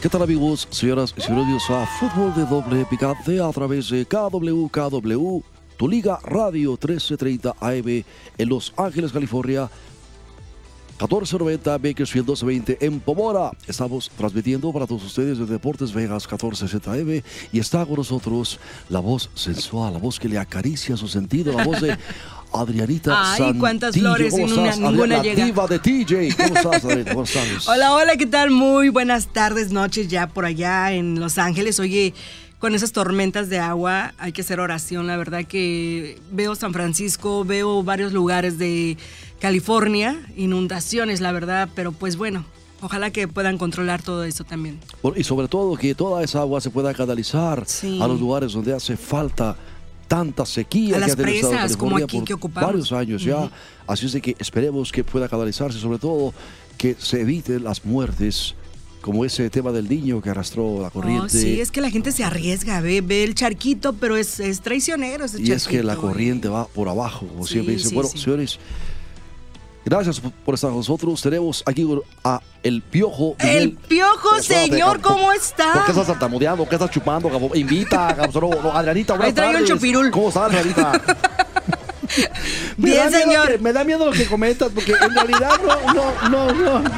¿Qué 0.00 0.08
tal 0.08 0.22
amigos, 0.22 0.68
señoras 0.70 1.12
y 1.16 1.20
señores? 1.20 1.68
A 1.70 1.84
Fútbol 1.84 2.32
de 2.32 2.46
Doble 2.46 2.86
Picante 2.88 3.40
a 3.40 3.50
través 3.50 3.90
de 3.90 4.06
KWKW, 4.06 5.40
tu 5.76 5.88
liga 5.88 6.20
radio 6.22 6.70
1330 6.70 7.56
AM 7.58 8.04
en 8.38 8.48
Los 8.48 8.72
Ángeles, 8.76 9.10
California. 9.10 9.68
1490 11.00 11.78
Bakersfield 11.78 12.26
1220 12.28 12.78
en 12.86 13.00
Pomora. 13.00 13.50
Estamos 13.66 14.08
transmitiendo 14.16 14.72
para 14.72 14.86
todos 14.86 15.04
ustedes 15.04 15.38
de 15.38 15.46
Deportes 15.46 15.92
Vegas 15.92 16.24
1460 16.24 16.92
AM 16.92 17.22
y 17.52 17.58
está 17.58 17.84
con 17.84 17.96
nosotros 17.96 18.60
la 18.88 19.00
voz 19.00 19.30
sensual, 19.34 19.92
la 19.92 19.98
voz 19.98 20.20
que 20.20 20.28
le 20.28 20.38
acaricia 20.38 20.96
su 20.96 21.08
sentido, 21.08 21.52
la 21.52 21.64
voz 21.64 21.80
de 21.80 21.96
Adrianita 22.52 23.34
Ay, 23.34 23.54
cuántas 23.58 23.94
flores 23.96 24.32
¿Cómo 24.32 24.46
y 24.46 24.52
una- 24.52 24.62
estás? 24.70 24.78
ninguna 24.80 25.16
Adriana, 25.18 25.22
llega. 25.22 25.44
diva 25.44 25.66
de 25.66 25.78
TJ. 25.78 26.34
¿Cómo 26.36 26.54
estás, 26.56 26.84
Adriana? 26.84 27.10
¿Cómo 27.12 27.24
estás? 27.24 27.68
Hola, 27.68 27.92
hola, 27.94 28.16
¿qué 28.16 28.26
tal? 28.26 28.50
Muy 28.50 28.88
buenas 28.88 29.26
tardes, 29.28 29.70
noches 29.72 30.08
ya 30.08 30.26
por 30.28 30.44
allá 30.44 30.92
en 30.92 31.20
Los 31.20 31.38
Ángeles. 31.38 31.78
Oye, 31.78 32.14
con 32.58 32.74
esas 32.74 32.92
tormentas 32.92 33.48
de 33.48 33.58
agua 33.58 34.14
hay 34.18 34.32
que 34.32 34.40
hacer 34.40 34.60
oración. 34.60 35.06
La 35.06 35.16
verdad 35.16 35.44
que 35.44 36.18
veo 36.32 36.54
San 36.54 36.72
Francisco, 36.72 37.44
veo 37.44 37.82
varios 37.82 38.12
lugares 38.12 38.58
de 38.58 38.96
California, 39.40 40.18
inundaciones, 40.36 41.20
la 41.20 41.30
verdad, 41.32 41.68
pero 41.76 41.92
pues 41.92 42.16
bueno, 42.16 42.44
ojalá 42.80 43.10
que 43.10 43.28
puedan 43.28 43.58
controlar 43.58 44.02
todo 44.02 44.24
eso 44.24 44.42
también. 44.42 44.80
Y 45.14 45.22
sobre 45.22 45.46
todo 45.48 45.76
que 45.76 45.94
toda 45.94 46.24
esa 46.24 46.40
agua 46.40 46.60
se 46.60 46.70
pueda 46.70 46.92
canalizar 46.94 47.62
Sí. 47.66 48.00
a 48.02 48.08
los 48.08 48.18
lugares 48.18 48.52
donde 48.52 48.74
hace 48.74 48.96
falta 48.96 49.56
tanta 50.08 50.44
sequía 50.46 50.96
A 50.96 51.00
que 51.00 51.06
las 51.06 51.12
ha 51.12 51.16
presas, 51.16 51.76
como 51.76 51.92
California 51.96 52.04
aquí 52.06 52.16
por 52.18 52.24
que 52.26 52.34
ocupamos. 52.34 52.66
varios 52.70 52.92
años 52.92 53.22
ya. 53.22 53.50
Así 53.86 54.06
es 54.06 54.12
de 54.12 54.20
que 54.20 54.34
esperemos 54.38 54.90
que 54.90 55.04
pueda 55.04 55.28
canalizarse, 55.28 55.78
sobre 55.78 55.98
todo 55.98 56.34
que 56.76 56.96
se 56.98 57.20
eviten 57.20 57.62
las 57.64 57.84
muertes, 57.84 58.54
como 59.00 59.24
ese 59.24 59.48
tema 59.50 59.70
del 59.70 59.88
niño 59.88 60.20
que 60.20 60.30
arrastró 60.30 60.80
la 60.82 60.90
corriente. 60.90 61.26
Oh, 61.26 61.28
sí, 61.28 61.60
es 61.60 61.70
que 61.70 61.80
la 61.80 61.90
gente 61.90 62.10
se 62.10 62.24
arriesga, 62.24 62.80
ve, 62.80 63.00
ve 63.00 63.22
el 63.24 63.34
charquito, 63.34 63.92
pero 63.92 64.16
es, 64.16 64.40
es 64.40 64.60
traicionero 64.60 65.24
ese 65.26 65.40
y 65.40 65.52
es 65.52 65.68
que 65.68 65.82
la 65.82 65.94
corriente 65.96 66.48
va 66.48 66.66
por 66.66 66.88
abajo, 66.88 67.26
como 67.26 67.46
Sí, 67.46 67.54
siempre 67.54 67.74
dicen. 67.74 67.90
sí, 67.90 67.94
bueno, 67.94 68.10
sí. 68.10 68.18
señores, 68.18 68.58
gracias 69.88 70.20
por- 70.44 70.54
estar 70.54 70.70
con 70.70 70.78
nosotros. 70.78 71.20
Tenemos 71.22 71.62
aquí 71.66 71.86
a 72.24 72.40
El 72.62 72.82
Piojo. 72.82 73.36
El 73.38 73.72
piojo, 73.72 74.36
Espérate, 74.36 74.70
señor. 74.70 75.00
¿cómo 75.00 75.32
está? 75.32 75.72
¿Por 75.72 75.84
qué 75.84 75.90
estás 75.92 76.06
tartamudeando? 76.06 76.68
¿Qué 76.68 76.74
estás 76.74 76.90
chupando? 76.90 77.28
Gabo? 77.30 77.54
Invita, 77.54 78.14
Gabo. 78.14 78.40
No, 78.50 78.62
no, 78.62 78.72
Adrianita, 78.72 79.14
buenas 79.14 79.28
Ahí 79.28 79.32
trae 79.34 79.56
un 79.56 79.64
chupirul. 79.66 80.10
¿Cómo 80.10 80.28
estás, 80.28 80.44
Adrianita? 80.44 81.00
Bien, 82.76 83.10
señor. 83.10 83.48
que- 83.48 83.58
me 83.58 83.72
da 83.72 83.84
miedo 83.84 84.04
lo 84.06 84.12
que 84.12 84.26
comentas, 84.26 84.70
porque 84.74 84.92
en 84.92 85.14
realidad 85.14 85.50
no, 85.94 85.94
no, 86.28 86.52
no, 86.52 86.80
no. 86.82 86.90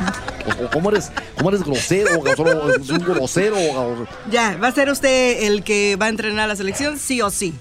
¿Cómo 0.72 0.90
eres, 0.90 1.10
cómo 1.36 1.50
eres 1.50 1.62
grosero? 1.62 2.20
Gabo? 2.22 2.36
Solo 2.36 2.74
Es 2.74 2.88
un 2.88 2.98
grosero. 2.98 3.56
Gabo. 3.56 4.06
Ya, 4.30 4.56
¿va 4.62 4.68
a 4.68 4.72
ser 4.72 4.90
usted 4.90 5.42
el 5.44 5.62
que 5.64 5.96
va 5.96 6.06
a 6.06 6.08
entrenar 6.08 6.44
a 6.44 6.48
la 6.48 6.56
selección? 6.56 6.98
Sí 6.98 7.20
o 7.22 7.30
sí. 7.30 7.54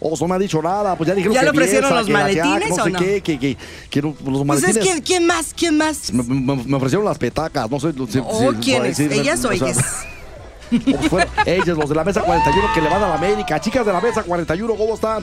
O 0.00 0.14
no 0.20 0.28
me 0.28 0.34
ha 0.34 0.38
dicho 0.38 0.60
nada, 0.60 0.94
pues 0.96 1.08
ya 1.08 1.14
dijeron 1.14 1.34
¿Ya 1.34 1.40
que 1.40 1.44
le 1.46 1.50
ofrecieron 1.50 1.90
Bielsa, 1.90 1.96
los 1.98 2.06
que 2.06 2.12
la 2.12 2.26
que- 2.28 2.36
maletines 2.42 2.68
no 2.70 2.74
o 2.76 2.84
sé 2.84 2.90
no? 2.90 2.98
qué, 2.98 3.20
que, 3.22 3.38
que, 3.38 3.56
que 3.90 4.02
no- 4.02 4.08
los 4.24 4.44
Pues 4.44 4.44
maletines. 4.46 4.76
es 4.76 4.94
que, 4.96 5.02
¿quién 5.02 5.26
más? 5.26 5.54
¿Quién 5.56 5.76
más? 5.78 6.12
Me, 6.12 6.22
me- 6.22 6.64
me 6.64 6.76
ofrecieron 6.76 7.04
las 7.04 7.18
petacas, 7.18 7.70
no 7.70 7.80
sé. 7.80 7.88
¿O 7.98 8.06
si- 8.06 8.20
quién 8.60 8.78
por 8.78 8.86
es? 8.86 8.96
decir, 8.98 9.12
¿Ellas 9.12 9.44
o 9.44 9.48
sea, 9.48 9.52
ellas? 9.68 9.78
fueron 11.08 11.28
ellas, 11.44 11.76
los 11.76 11.88
de 11.88 11.94
la 11.94 12.04
mesa 12.04 12.22
41 12.22 12.68
que 12.74 12.80
le 12.80 12.88
van 12.88 13.02
a 13.02 13.08
la 13.08 13.14
América. 13.14 13.60
Chicas 13.60 13.84
de 13.86 13.92
la 13.92 14.00
mesa 14.00 14.22
41, 14.22 14.74
¿cómo 14.74 14.94
están? 14.94 15.22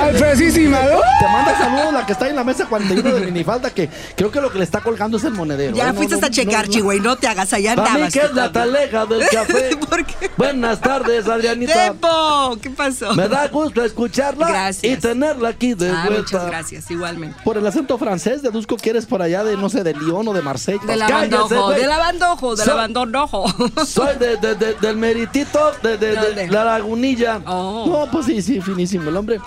Alfresísima, 0.00 0.78
¿no? 0.82 1.00
Te 1.20 1.28
manda 1.32 1.56
saludos 1.58 1.92
la 1.92 2.06
que 2.06 2.12
está 2.12 2.28
en 2.28 2.36
la 2.36 2.44
mesa 2.44 2.66
41 2.66 3.14
de 3.14 3.20
minifalda, 3.26 3.70
que 3.70 3.88
creo 4.16 4.30
que 4.30 4.40
lo 4.40 4.50
que 4.50 4.58
le 4.58 4.64
está 4.64 4.80
colgando 4.80 5.16
es 5.16 5.24
el 5.24 5.32
monedero. 5.32 5.76
Ya 5.76 5.90
¿eh? 5.90 5.92
Fuiste 5.92 6.14
no, 6.16 6.18
a 6.26 6.28
no, 6.28 6.34
checar, 6.34 6.66
no. 6.66 6.72
chigüey, 6.72 7.00
no 7.00 7.16
te 7.16 7.26
hagas, 7.28 7.52
allá 7.52 7.74
Para 7.76 7.88
mí 7.90 7.94
andabas. 7.94 8.12
que 8.12 8.20
es 8.20 8.34
la 8.34 8.52
taleja 8.52 9.06
del 9.06 9.28
café. 9.28 9.76
¿Por 9.88 10.04
qué? 10.06 10.30
Buenas 10.36 10.80
tardes, 10.80 11.28
Adrianita. 11.28 11.72
¡Tempo! 11.90 12.56
¿Qué 12.60 12.70
pasó? 12.70 13.12
Me 13.14 13.28
da 13.28 13.48
gusto 13.48 13.84
escucharla 13.84 14.48
Gracias. 14.48 14.92
y 14.92 14.96
tenerla 15.00 15.50
aquí 15.50 15.74
de 15.74 15.90
Ah, 15.90 16.04
vuelta. 16.06 16.22
muchas 16.22 16.46
gracias, 16.46 16.90
igualmente. 16.90 17.36
Por 17.44 17.56
el 17.58 17.66
acento 17.66 17.98
francés, 17.98 18.42
deduzco 18.42 18.76
que 18.76 18.90
eres 18.90 19.06
por 19.06 19.22
allá 19.22 19.44
de, 19.44 19.56
no 19.56 19.68
sé, 19.68 19.82
de 19.84 19.92
Lyon 19.94 20.26
o 20.28 20.32
de 20.32 20.42
Marsella. 20.42 20.80
De 20.86 20.96
la 20.96 21.06
Cállese, 21.06 21.36
bandojo, 21.36 21.70
de 21.70 21.86
la 21.86 21.98
bandojo, 21.98 22.56
de 22.56 22.66
la 22.66 22.74
bandojo. 22.74 23.44
Soy 23.86 24.16
de, 24.18 24.36
de- 24.36 24.54
de- 24.54 24.74
del 24.82 24.96
meritito 24.98 25.58
de, 25.82 25.96
de- 25.96 26.06
de 26.08 26.14
¿Dónde? 26.16 26.48
la 26.48 26.64
lagunilla. 26.64 27.40
Oh. 27.46 27.86
No, 27.86 28.10
pues 28.10 28.26
sí, 28.26 28.42
sí, 28.42 28.60
finísimo 28.60 29.08
el 29.08 29.16
hombre. 29.16 29.38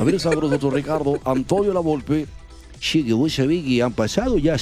A 0.00 0.02
ver, 0.04 0.18
sabroso, 0.18 0.70
Ricardo. 0.70 1.20
Antonio 1.24 1.72
La 1.72 1.80
Volpe. 1.80 2.26
Che, 2.80 3.04
que 3.04 3.12
vos 3.12 3.32
sabés 3.32 3.64
que 3.64 3.82
han 3.82 3.92
pasado 3.92 4.38
ya 4.38 4.56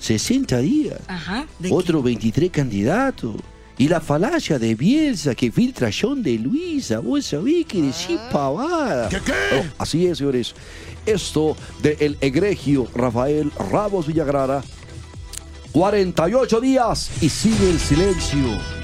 60 0.00 0.58
días. 0.58 0.98
Ajá. 1.08 1.46
Otros 1.70 2.02
23 2.04 2.50
candidatos. 2.50 3.36
Y 3.78 3.88
la 3.88 4.00
falacia 4.00 4.58
de 4.58 4.74
Bielsa 4.74 5.34
que 5.34 5.50
filtra 5.50 5.88
John 5.90 6.22
de 6.22 6.36
Luisa. 6.38 6.98
Vos 6.98 7.24
sabés 7.26 7.64
que 7.66 7.80
decís 7.80 8.18
pavada. 8.30 9.08
¿Qué, 9.08 9.18
qué? 9.24 9.32
así 9.78 10.06
es, 10.06 10.18
señores. 10.18 10.54
Esto 11.06 11.56
de 11.80 11.96
el 12.00 12.18
egregio 12.20 12.86
Rafael 12.94 13.50
Ramos 13.70 14.06
Villagrara. 14.06 14.62
48 15.72 16.60
días 16.60 17.10
y 17.22 17.28
sigue 17.28 17.70
el 17.70 17.78
silencio. 17.78 18.79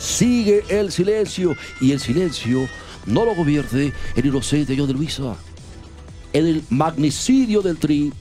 Sigue 0.00 0.64
el 0.70 0.90
silencio. 0.90 1.54
Y 1.80 1.92
el 1.92 2.00
silencio 2.00 2.66
no 3.06 3.24
lo 3.24 3.36
convierte 3.36 3.92
en 4.16 4.26
inocente 4.26 4.74
John 4.76 4.86
de 4.86 4.94
Luisa. 4.94 5.36
En 6.32 6.46
el 6.46 6.64
magnicidio 6.70 7.60
del 7.60 7.76
tri, 7.76 8.12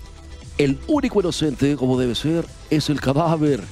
el 0.58 0.78
único 0.88 1.22
inocente, 1.22 1.78
como 1.78 1.98
debe 1.98 2.16
ser, 2.16 2.46
es 2.70 2.90
el 2.90 3.00
cadáver. 3.00 3.64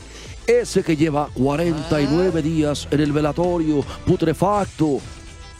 Ese 0.48 0.84
que 0.84 0.96
lleva 0.96 1.30
49 1.34 2.42
días 2.42 2.88
en 2.90 3.02
el 3.02 3.12
velatorio, 3.12 3.84
putrefacto, 4.06 5.02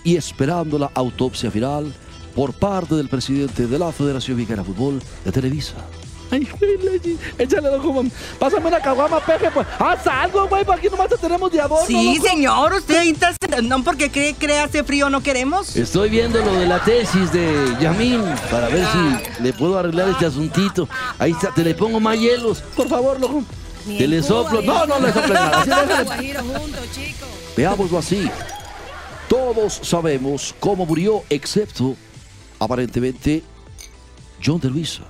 y 0.06 0.16
esperando 0.16 0.80
la 0.80 0.90
autopsia 0.94 1.52
final 1.52 1.94
por 2.34 2.54
parte 2.54 2.96
del 2.96 3.10
presidente 3.10 3.68
de 3.68 3.78
la 3.78 3.92
Federación 3.92 4.38
Mexicana 4.38 4.64
de 4.64 4.74
Fútbol 4.74 5.02
de 5.26 5.32
Televisa. 5.34 5.76
Ay, 6.32 6.48
güey, 6.60 7.18
échale 7.38 7.72
loco, 7.72 7.94
mam. 7.94 8.12
Pásame 8.40 8.68
una 8.68 8.80
caguama, 8.82 9.20
peje, 9.20 9.50
pues. 9.52 9.66
Haz 9.80 10.06
algo, 10.08 10.48
güey, 10.48 10.66
para 10.66 10.78
aquí 10.80 10.90
nomás 10.90 11.10
te 11.10 11.18
tenemos 11.18 11.52
de 11.52 11.62
adorno. 11.62 11.86
Sí, 11.88 12.16
loco. 12.16 12.28
señor, 12.28 12.74
usted 12.74 12.98
ahí 12.98 13.10
está- 13.12 13.34
no 13.62 13.84
porque 13.84 14.10
cree, 14.12 14.34
cree 14.36 14.60
hace 14.60 14.84
frío 14.84 15.10
no 15.10 15.22
queremos. 15.22 15.76
Estoy 15.76 16.10
viendo 16.10 16.44
lo 16.44 16.54
de 16.54 16.66
la 16.68 16.84
tesis 16.84 17.32
de 17.32 17.76
Yamín 17.80 18.24
para 18.52 18.68
ver 18.70 18.86
si 18.86 19.44
le 19.44 19.54
puedo 19.54 19.78
arreglar 19.80 20.10
este 20.10 20.26
asuntito. 20.26 20.88
Ahí 21.20 21.32
está, 21.32 21.54
te 21.54 21.64
le 21.64 21.74
pongo 21.76 22.00
más 22.00 22.18
hielos. 22.20 22.62
Por 22.76 22.88
favor, 22.90 23.20
loco. 23.20 23.44
Te 23.86 24.06
le 24.08 24.22
soplo. 24.22 24.62
No, 24.62 24.86
no 24.86 25.00
le 25.00 25.14
soples 25.14 25.30
nada. 25.34 25.64
Déjale. 25.66 26.36
Veámoslo 27.56 27.98
así. 28.00 28.30
Todos 29.30 29.80
sabemos 29.84 30.54
cómo 30.60 30.86
murió, 30.86 31.24
excepto, 31.30 31.96
aparentemente, 32.60 33.44
John 34.44 34.60
de 34.60 34.70
Luisa. 34.70 35.04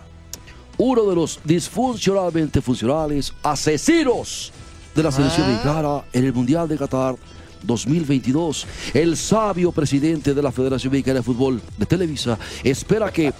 Uno 0.77 1.03
de 1.09 1.15
los 1.15 1.39
disfuncionalmente 1.43 2.61
funcionales 2.61 3.33
asesinos 3.43 4.51
de 4.95 5.03
la 5.03 5.11
selección 5.11 5.47
mexicana 5.47 6.03
en 6.13 6.25
el 6.25 6.33
Mundial 6.33 6.67
de 6.67 6.77
Qatar 6.77 7.15
2022. 7.63 8.67
El 8.93 9.17
sabio 9.17 9.71
presidente 9.71 10.33
de 10.33 10.41
la 10.41 10.51
Federación 10.51 10.91
Mexicana 10.91 11.19
de 11.19 11.23
Fútbol 11.23 11.61
de 11.77 11.85
Televisa 11.85 12.37
espera 12.63 13.11
que 13.11 13.33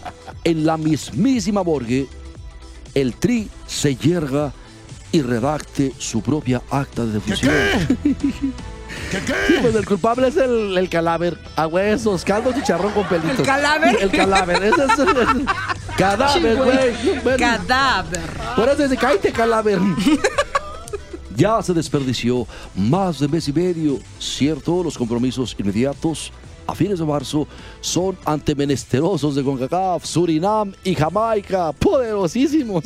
en 0.44 0.66
la 0.66 0.78
mismísima 0.78 1.64
morgue 1.64 2.08
el 2.94 3.14
Tri 3.16 3.50
se 3.68 3.96
yerga 3.96 4.52
y 5.12 5.22
redacte 5.22 5.94
su 5.98 6.22
propia 6.22 6.62
acta 6.70 7.06
de 7.06 7.14
defunción. 7.14 7.54
Sí, 9.48 9.56
pues 9.62 9.76
el 9.76 9.86
culpable 9.86 10.28
es 10.28 10.38
el, 10.38 10.78
el 10.78 10.90
cadáver. 10.90 11.38
A 11.56 11.68
huesos, 11.68 12.24
caldo 12.24 12.52
chicharrón 12.54 12.92
con 12.94 13.08
pelitos. 13.08 13.40
¿El 13.40 13.46
cadáver? 13.46 13.98
El 14.02 14.12
cadáver. 14.12 14.64
Ese 14.64 14.84
es 14.86 15.00
el, 15.00 15.18
el 15.18 15.46
cadáver, 15.98 16.56
güey. 16.58 17.38
Cadáver. 17.38 18.22
por 18.56 18.70
eso 18.70 18.84
dice, 18.84 18.98
cállate, 18.98 19.32
cadáver. 19.32 19.80
Ya 21.36 21.62
se 21.62 21.72
desperdició 21.72 22.48
más 22.76 23.20
de 23.20 23.28
mes 23.28 23.48
y 23.48 23.54
medio, 23.54 24.00
cierto, 24.18 24.84
los 24.84 24.98
compromisos 24.98 25.56
inmediatos 25.60 26.32
a 26.66 26.74
fines 26.74 26.98
de 26.98 27.06
marzo 27.06 27.48
son 27.80 28.18
ante 28.26 28.56
menesterosos 28.56 29.36
de 29.36 29.44
CONCACAF, 29.44 30.04
Surinam 30.04 30.74
y 30.84 30.96
Jamaica, 30.96 31.72
poderosísimos. 31.74 32.84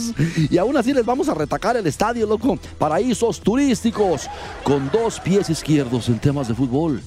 Y 0.49 0.57
aún 0.57 0.75
así 0.75 0.91
les 0.93 1.05
vamos 1.05 1.29
a 1.29 1.33
retacar 1.33 1.77
el 1.77 1.87
estadio, 1.87 2.27
loco. 2.27 2.59
Paraísos 2.77 3.39
turísticos 3.39 4.27
con 4.65 4.91
dos 4.91 5.17
pies 5.21 5.49
izquierdos 5.49 6.09
en 6.09 6.19
temas 6.19 6.49
de 6.49 6.53
fútbol. 6.53 7.01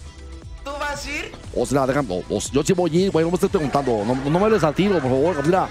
¿Tú 0.64 0.70
vas 0.80 1.04
a 1.06 1.10
ir? 1.10 1.30
O 1.54 1.66
sea, 1.66 1.86
dejan, 1.86 2.06
o- 2.08 2.22
o- 2.34 2.40
yo 2.52 2.62
sí 2.64 2.72
voy 2.72 2.90
a 2.96 3.00
ir, 3.02 3.10
güey, 3.10 3.22
no 3.22 3.30
me 3.30 3.34
estés 3.34 3.50
preguntando. 3.50 4.02
No, 4.02 4.14
no 4.14 4.30
me 4.40 4.46
hables 4.46 4.64
al 4.64 4.74
tiro, 4.74 4.94
por 4.94 5.02
favor, 5.10 5.44
mira. 5.44 5.68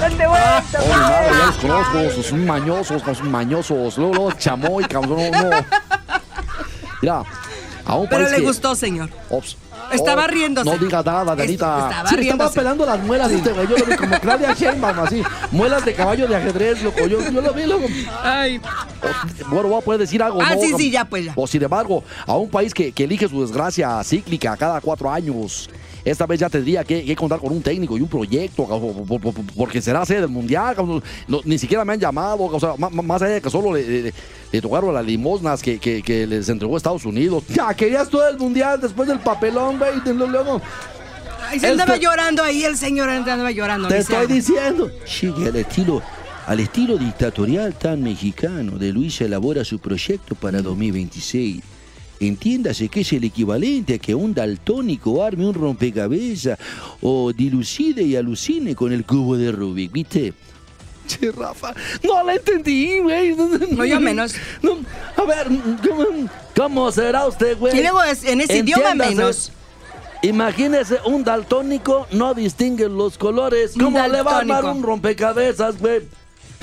¡Date 0.00 0.26
vuelta! 0.26 0.78
Oh, 0.80 0.88
madre, 0.88 1.26
ya 1.30 1.46
los 1.46 1.56
conozco, 1.56 2.22
son 2.22 2.46
mañosos, 2.46 3.02
son 3.02 3.30
mañosos. 3.30 3.98
Luego, 3.98 4.14
luego, 4.14 4.32
chamoy, 4.32 4.84
cabrón, 4.84 5.30
no, 5.30 5.42
no. 5.50 5.56
Mira, 7.02 7.22
a 7.86 7.96
un 7.96 8.08
Pero 8.08 8.22
país 8.22 8.30
le 8.32 8.36
que- 8.38 8.42
gustó, 8.42 8.74
señor. 8.74 9.10
Ops. 9.30 9.56
Estaba 9.92 10.24
Oh, 10.24 10.28
riéndose. 10.28 10.70
No 10.70 10.78
digas 10.78 11.04
nada, 11.04 11.24
Danita. 11.36 11.52
estaba 11.52 11.88
sí, 11.90 11.94
estaba 11.96 12.16
riéndose. 12.16 12.54
pelando 12.58 12.86
las 12.86 13.00
muelas 13.00 13.30
este 13.30 13.52
güey. 13.52 13.66
Yo 13.68 13.76
lo 13.76 13.84
vi 13.84 13.96
como 13.96 14.18
Claudia 14.18 14.54
Sheinbaum, 14.54 14.98
así. 15.00 15.22
Muelas 15.50 15.84
de 15.84 15.92
caballo 15.94 16.26
de 16.26 16.36
ajedrez, 16.36 16.82
loco. 16.82 17.06
Yo, 17.06 17.20
yo 17.20 17.40
lo 17.42 17.52
vi, 17.52 17.64
loco. 17.66 17.84
Ay. 18.22 18.58
O- 19.02 19.48
bueno, 19.50 19.68
voy 19.68 19.78
a 19.78 19.84
poder 19.84 20.00
decir 20.00 20.22
algo, 20.22 20.40
Ah, 20.40 20.54
¿no? 20.54 20.60
sí, 20.60 20.72
sí, 20.78 20.90
ya, 20.90 21.04
pues, 21.04 21.26
ya. 21.26 21.32
O 21.36 21.46
sin 21.46 21.62
embargo, 21.62 22.02
a 22.26 22.34
un 22.34 22.48
país 22.48 22.72
que, 22.72 22.92
que 22.92 23.04
elige 23.04 23.28
su 23.28 23.42
desgracia 23.42 24.02
cíclica 24.02 24.56
cada 24.56 24.80
cuatro 24.80 25.10
años. 25.10 25.68
Esta 26.04 26.26
vez 26.26 26.38
ya 26.40 26.50
tendría 26.50 26.84
que, 26.84 27.02
que 27.04 27.16
contar 27.16 27.40
con 27.40 27.50
un 27.52 27.62
técnico 27.62 27.96
y 27.96 28.00
un 28.02 28.08
proyecto, 28.08 28.66
porque 29.56 29.80
será 29.80 30.04
sede 30.04 30.20
del 30.22 30.28
mundial. 30.30 30.76
No, 31.26 31.40
ni 31.44 31.56
siquiera 31.58 31.84
me 31.84 31.94
han 31.94 32.00
llamado, 32.00 32.44
o 32.44 32.60
sea, 32.60 32.74
más 32.76 33.22
allá 33.22 33.34
de 33.34 33.40
que 33.40 33.48
solo 33.50 33.72
le, 33.74 34.02
le- 34.02 34.14
le 34.52 34.60
tocaron 34.60 34.92
las 34.92 35.04
limosnas 35.04 35.62
que, 35.62 35.78
que- 35.78 36.02
que 36.02 36.26
les 36.26 36.48
entregó 36.48 36.76
Estados 36.76 37.04
Unidos. 37.06 37.44
Ya, 37.48 37.72
querías 37.74 38.08
todo 38.10 38.28
el 38.28 38.36
mundial 38.38 38.80
después 38.80 39.08
del 39.08 39.18
papelón, 39.20 39.78
güey. 39.78 39.92
Luego, 40.28 40.60
Ay, 41.48 41.58
se 41.60 41.68
andaba 41.68 41.94
Este- 41.94 42.04
llorando 42.04 42.42
ahí, 42.42 42.64
el 42.64 42.76
señor 42.76 43.08
andaba 43.08 43.50
llorando. 43.50 43.88
te 43.88 43.98
estoy 43.98 44.16
haga. 44.16 44.26
diciendo. 44.26 44.90
Llegue 45.20 45.48
al 45.48 45.56
estilo, 45.56 46.02
al 46.46 46.60
estilo 46.60 46.98
dictatorial 46.98 47.74
tan 47.74 48.02
mexicano 48.02 48.76
de 48.78 48.92
Luis 48.92 49.20
elabora 49.22 49.64
su 49.64 49.78
proyecto 49.78 50.34
para 50.34 50.60
2026. 50.62 51.62
Entiéndase 52.26 52.88
que 52.88 53.00
es 53.00 53.12
el 53.12 53.24
equivalente 53.24 53.94
a 53.94 53.98
que 53.98 54.14
un 54.14 54.32
daltónico 54.34 55.22
arme 55.22 55.46
un 55.46 55.54
rompecabezas 55.54 56.58
o 57.02 57.32
dilucide 57.32 58.02
y 58.02 58.16
alucine 58.16 58.74
con 58.74 58.92
el 58.92 59.04
cubo 59.04 59.36
de 59.36 59.52
Rubik, 59.52 59.92
¿viste? 59.92 60.32
Che, 61.06 61.30
Rafa, 61.32 61.74
no 62.02 62.24
la 62.24 62.34
entendí, 62.34 62.98
güey. 63.00 63.36
No, 63.36 63.84
yo 63.84 64.00
menos. 64.00 64.34
No, 64.62 64.78
a 65.16 65.22
ver, 65.26 65.48
¿cómo, 65.86 66.28
cómo 66.56 66.90
será 66.92 67.26
usted, 67.26 67.58
güey? 67.58 67.78
Y 67.78 67.82
luego 67.82 68.02
es- 68.02 68.24
en 68.24 68.40
ese 68.40 68.58
idioma 68.58 68.94
menos. 68.94 69.52
Imagínese, 70.22 70.98
un 71.04 71.22
daltónico 71.22 72.06
no 72.12 72.32
distingue 72.32 72.88
los 72.88 73.18
colores. 73.18 73.74
¿Cómo 73.78 73.98
le 74.08 74.22
va 74.22 74.36
a 74.36 74.38
armar 74.38 74.64
un 74.64 74.82
rompecabezas, 74.82 75.78
güey? 75.78 76.00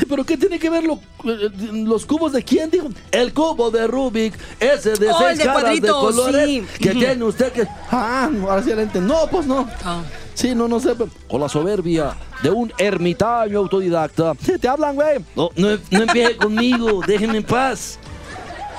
¿Pero 0.08 0.24
qué 0.26 0.38
tiene 0.38 0.60
que 0.60 0.70
ver 0.70 0.84
lo- 0.84 1.00
eh, 1.26 1.50
los 1.72 2.06
cubos 2.06 2.32
de 2.34 2.44
quién, 2.44 2.70
dijo? 2.70 2.90
El 3.12 3.34
cubo 3.34 3.72
de 3.72 3.88
Rubik, 3.88 4.34
ese 4.60 4.92
de 4.94 5.10
Oh, 5.10 5.18
seis 5.20 5.32
el 5.32 5.38
de 5.38 5.44
caras 5.44 5.56
de 5.56 5.62
cuadritos, 5.64 6.16
colores 6.16 6.46
sí. 6.48 6.64
que 6.80 6.90
tiene 6.92 7.24
usted 7.24 7.52
que... 7.52 7.68
Ah, 7.92 8.30
ahora 8.48 8.64
sí. 8.64 8.72
No, 9.00 9.28
pues 9.30 9.46
no. 9.48 9.68
Oh. 9.86 10.02
Sí, 10.34 10.56
no, 10.56 10.68
no 10.68 10.80
sé. 10.80 10.94
Con 11.30 11.42
la 11.42 11.50
soberbia 11.50 12.16
de 12.42 12.50
un 12.50 12.72
ermitaño 12.78 13.60
autodidacta. 13.60 14.34
Te 14.60 14.68
hablan, 14.68 14.96
güey. 14.96 15.20
No, 15.36 15.50
no, 15.56 15.78
no 15.92 16.02
empiece 16.04 16.38
conmigo, 16.38 17.02
déjenme 17.06 17.38
en 17.38 17.44
paz. 17.44 18.00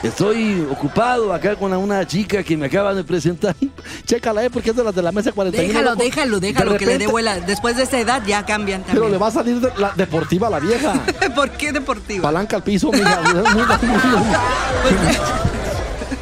Estoy 0.02 0.66
ocupado 0.68 1.32
acá 1.32 1.54
con 1.54 1.72
una 1.72 2.04
chica 2.06 2.42
que 2.42 2.56
me 2.56 2.66
acaba 2.66 2.92
de 2.92 3.04
presentar. 3.04 3.54
Chécala, 4.04 4.44
eh, 4.44 4.50
porque 4.50 4.70
es 4.70 4.76
de 4.76 4.82
las 4.82 4.94
de 4.94 5.02
la 5.02 5.12
mesa 5.12 5.30
41. 5.30 5.68
Déjalo, 5.68 5.90
loco. 5.90 6.02
déjalo, 6.02 6.40
De 6.40 6.46
déjalo, 6.48 6.76
que 6.76 6.86
le 6.86 6.98
dé 6.98 7.06
vuela. 7.06 7.38
Después 7.38 7.76
de 7.76 7.84
esa 7.84 8.00
edad 8.00 8.22
ya 8.26 8.44
cambian 8.44 8.82
Pero 8.82 8.94
también. 8.94 9.12
le 9.12 9.18
va 9.18 9.28
a 9.28 9.30
salir 9.30 9.60
de 9.60 9.70
la 9.78 9.92
deportiva 9.94 10.48
a 10.48 10.50
la 10.50 10.58
vieja. 10.58 10.94
¿Por 11.36 11.50
qué 11.50 11.72
deportivo? 11.72 12.22
Palanca 12.22 12.56
al 12.56 12.64
piso, 12.64 12.90
mija. 12.90 13.20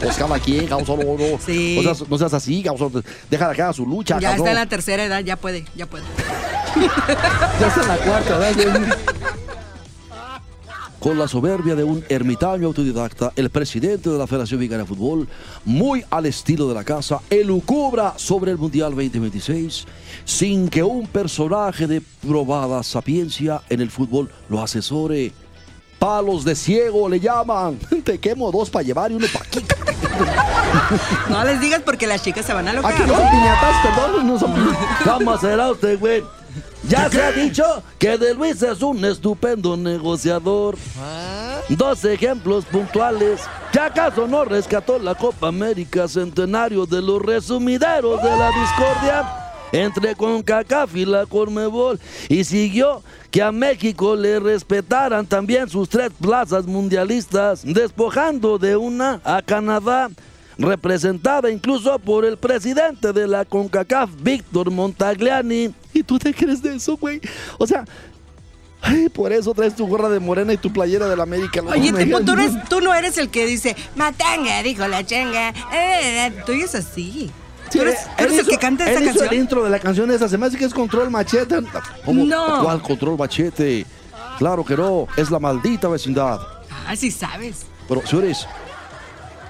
Pues 0.01 0.17
cada 0.17 0.39
quien, 0.39 0.67
cabrón, 0.67 1.01
no. 1.19 1.39
Sí. 1.45 1.75
No 1.77 1.83
seas, 1.83 2.09
no 2.09 2.19
seas 2.19 2.33
así, 2.33 2.63
cabrón. 2.63 3.05
Déjala 3.29 3.55
que 3.55 3.61
haga 3.61 3.73
su 3.75 3.85
lucha, 3.85 4.19
ya 4.19 4.31
cabrón. 4.31 4.47
está 4.47 4.51
en 4.51 4.57
la 4.57 4.67
tercera 4.67 5.05
edad, 5.05 5.21
ya 5.21 5.37
puede, 5.37 5.67
ya 5.77 5.85
puede. 5.85 6.05
Ya 7.61 7.67
está 7.67 7.83
en 7.83 7.89
la 7.89 7.97
cuarta, 7.99 8.39
¿verdad? 8.39 8.97
Con 11.01 11.19
la 11.19 11.27
soberbia 11.27 11.75
de 11.75 11.83
un 11.83 12.05
ermitaño 12.11 12.67
autodidacta, 12.67 13.33
el 13.35 13.49
presidente 13.49 14.11
de 14.11 14.19
la 14.19 14.27
Federación 14.27 14.61
Mexicana 14.61 14.83
de 14.83 14.89
Fútbol, 14.89 15.27
muy 15.65 16.05
al 16.11 16.27
estilo 16.27 16.69
de 16.69 16.75
la 16.75 16.85
casa, 16.85 17.21
elucubra 17.31 18.13
sobre 18.17 18.51
el 18.51 18.59
Mundial 18.59 18.91
2026 18.91 19.87
sin 20.27 20.69
que 20.69 20.83
un 20.83 21.07
personaje 21.07 21.87
de 21.87 22.03
probada 22.27 22.83
sapiencia 22.83 23.63
en 23.71 23.81
el 23.81 23.91
fútbol 23.91 24.31
lo 24.51 24.63
asesore. 24.63 25.33
Palos 25.99 26.45
de 26.45 26.55
ciego 26.55 27.09
le 27.09 27.19
llaman. 27.19 27.79
Te 28.05 28.19
quemo 28.19 28.53
dos 28.53 28.69
para 28.69 28.83
llevar 28.83 29.11
y 29.11 29.15
uno 29.15 29.27
para 29.33 29.47
aquí. 29.47 29.61
No 31.31 31.43
les 31.45 31.61
digas 31.61 31.83
porque 31.83 32.07
las 32.07 32.23
chicas 32.23 32.45
se 32.45 32.53
van 32.53 32.69
a 32.69 32.73
locar. 32.73 32.93
Aquí 32.93 33.03
no 33.03 33.17
son 33.17 33.31
piñatas, 33.31 33.77
perdón, 33.83 34.27
no 34.27 34.39
son 34.39 34.53
piñatas. 34.55 34.87
¿Cómo 35.05 35.39
será 35.39 35.71
usted, 35.71 35.99
güey? 35.99 36.23
Ya 36.89 37.11
se 37.11 37.23
ha 37.23 37.31
dicho 37.33 37.83
que 37.99 38.17
De 38.17 38.35
Luis 38.35 38.63
es 38.63 38.83
un 38.83 39.05
estupendo 39.05 39.77
negociador. 39.77 40.77
Dos 41.69 42.05
ejemplos 42.05 42.65
puntuales. 42.65 43.43
¿Ya 43.73 43.87
acaso 43.87 44.27
no 44.27 44.45
rescató 44.45 44.99
la 44.99 45.15
Copa 45.15 45.49
América 45.49 46.09
Centenario 46.09 46.87
de 46.87 47.03
los 47.03 47.23
resumideros 47.23 48.23
de 48.23 48.31
la 48.31 48.49
discordia? 48.49 49.37
Entre 49.73 50.17
CONCACAF 50.17 50.97
y 50.97 51.05
la 51.05 51.27
Conmebol 51.27 52.01
y 52.29 52.43
siguió 52.43 53.05
que 53.31 53.41
a 53.41 53.53
México 53.53 54.17
le 54.17 54.41
respetaran 54.41 55.27
también 55.27 55.69
sus 55.69 55.89
tres 55.89 56.11
plazas 56.21 56.67
mundialistas, 56.67 57.63
despojando 57.65 58.59
de 58.59 58.77
una 58.77 59.21
a 59.23 59.43
Canadá, 59.43 60.09
representada 60.59 61.53
incluso 61.53 62.01
por 62.01 62.25
el 62.25 62.37
presidente 62.37 63.13
de 63.13 63.29
la 63.29 63.45
CONCACAF, 63.45 64.11
Víctor 64.21 64.73
Montagliani. 64.73 65.73
¿Y 65.95 66.03
tú 66.03 66.19
te 66.19 66.33
crees 66.35 66.63
de 66.63 66.77
eso, 66.77 66.97
güey? 66.97 67.21
O 67.59 67.67
sea, 67.67 67.85
ay, 68.83 69.09
por 69.09 69.33
eso 69.33 69.53
traes 69.55 69.75
tu 69.77 69.87
gorra 69.87 70.09
de 70.09 70.21
morena 70.21 70.53
y 70.53 70.57
tu 70.57 70.73
playera 70.73 71.09
de 71.09 71.17
la 71.17 71.23
América. 71.25 71.63
Oye, 71.67 71.93
tipo, 71.93 72.21
tú, 72.21 72.33
eres- 72.33 72.65
tú 72.69 72.81
no 72.81 72.95
eres 72.95 73.19
el 73.19 73.29
que 73.31 73.47
dice, 73.47 73.77
matanga, 73.97 74.63
dijo 74.63 74.87
la 74.89 75.05
changa. 75.05 75.51
Eh, 75.73 76.27
eh, 76.27 76.33
tú 76.47 76.53
eres 76.53 76.75
así. 76.75 77.31
Sí, 77.71 77.79
tú 77.79 77.83
eres, 77.83 78.05
tú 78.05 78.11
él 78.19 78.25
eres 78.27 78.33
el 78.39 78.41
hizo- 78.47 78.51
que 78.51 78.59
canta 78.59 78.91
esa 78.91 79.05
canción. 79.05 79.29
el 79.31 79.39
intro 79.39 79.63
de 79.65 79.71
la 79.71 79.79
canción 79.79 80.11
esa, 80.11 80.29
se 80.29 80.37
me 80.37 80.47
hace 80.47 80.57
que 80.59 80.65
es 80.65 80.75
Control 80.75 81.11
Machete. 81.11 81.57
¿Cómo? 82.05 82.25
No. 82.25 82.65
¿Cuál 82.65 82.83
Control 82.83 83.17
Machete? 83.19 83.87
Claro 84.39 84.65
que 84.65 84.77
no, 84.77 85.07
es 85.17 85.31
la 85.31 85.39
maldita 85.39 85.87
vecindad. 85.89 86.41
Ah, 86.87 86.97
sí 86.97 87.11
sabes. 87.11 87.67
Pero, 87.89 88.05
señores, 88.07 88.47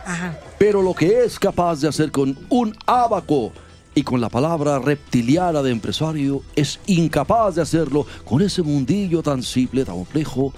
Ajá. 0.05 0.37
pero 0.59 0.83
lo 0.83 0.93
que 0.95 1.25
es 1.25 1.39
capaz 1.39 1.81
de 1.81 1.89
hacer 1.89 2.11
con 2.11 2.37
un 2.49 2.77
abaco 2.87 3.53
y 3.95 4.03
con 4.03 4.21
la 4.21 4.29
palabra 4.29 4.79
reptiliana 4.79 5.63
de 5.63 5.71
empresario 5.71 6.43
es 6.55 6.79
incapaz 6.87 7.57
de 7.57 7.63
hacerlo 7.63 8.07
con 8.25 8.43
ese 8.43 8.63
mundillo 8.63 9.23
tan 9.23 9.43
simple, 9.43 9.85
tan 9.85 9.97
complejo, 9.97 10.53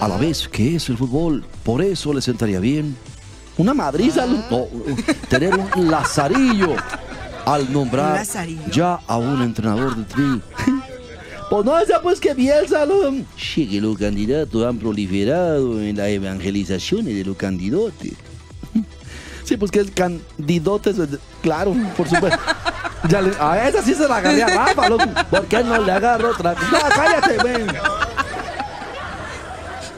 a 0.00 0.08
la 0.08 0.16
vez 0.16 0.48
que 0.48 0.76
es 0.76 0.88
el 0.88 0.96
fútbol. 0.96 1.44
Por 1.64 1.82
eso 1.82 2.12
le 2.12 2.22
sentaría 2.22 2.60
bien 2.60 2.96
una 3.56 3.74
madriza, 3.74 4.26
no, 4.26 4.68
tener 5.28 5.54
un 5.76 5.90
lazarillo 5.90 6.76
al 7.44 7.72
nombrar 7.72 8.24
ya 8.70 9.00
a 9.06 9.16
un 9.16 9.42
entrenador 9.42 9.96
de 9.96 10.04
tri. 10.04 10.42
Pues 11.50 11.64
no, 11.64 11.82
ya 11.86 12.02
pues 12.02 12.20
que 12.20 12.34
Bielsa. 12.34 12.86
Sí, 13.38 13.66
que 13.66 13.80
los 13.80 13.96
candidatos 13.96 14.66
han 14.66 14.76
proliferado 14.76 15.80
en 15.80 15.96
las 15.96 16.08
evangelizaciones 16.08 17.14
de 17.16 17.24
los 17.24 17.38
candidatos. 17.38 18.10
Sí, 19.48 19.56
pues 19.56 19.70
que 19.70 19.80
es 19.80 19.90
candidotes, 19.90 20.96
claro, 21.42 21.74
por 21.96 22.08
supuesto. 22.08 22.38
Ya 23.08 23.20
le- 23.22 23.32
a 23.38 23.68
esa 23.68 23.80
sí 23.80 23.94
se 23.94 24.08
la 24.08 24.16
agarré 24.16 24.42
a 24.42 24.48
Rafa, 24.48 24.88
loco. 24.88 25.04
¿Por 25.30 25.46
qué 25.46 25.62
no 25.62 25.78
le 25.80 25.92
agarro 25.92 26.30
otra? 26.32 26.52
No, 26.54 26.78
cállate, 26.94 27.36
ven. 27.44 27.66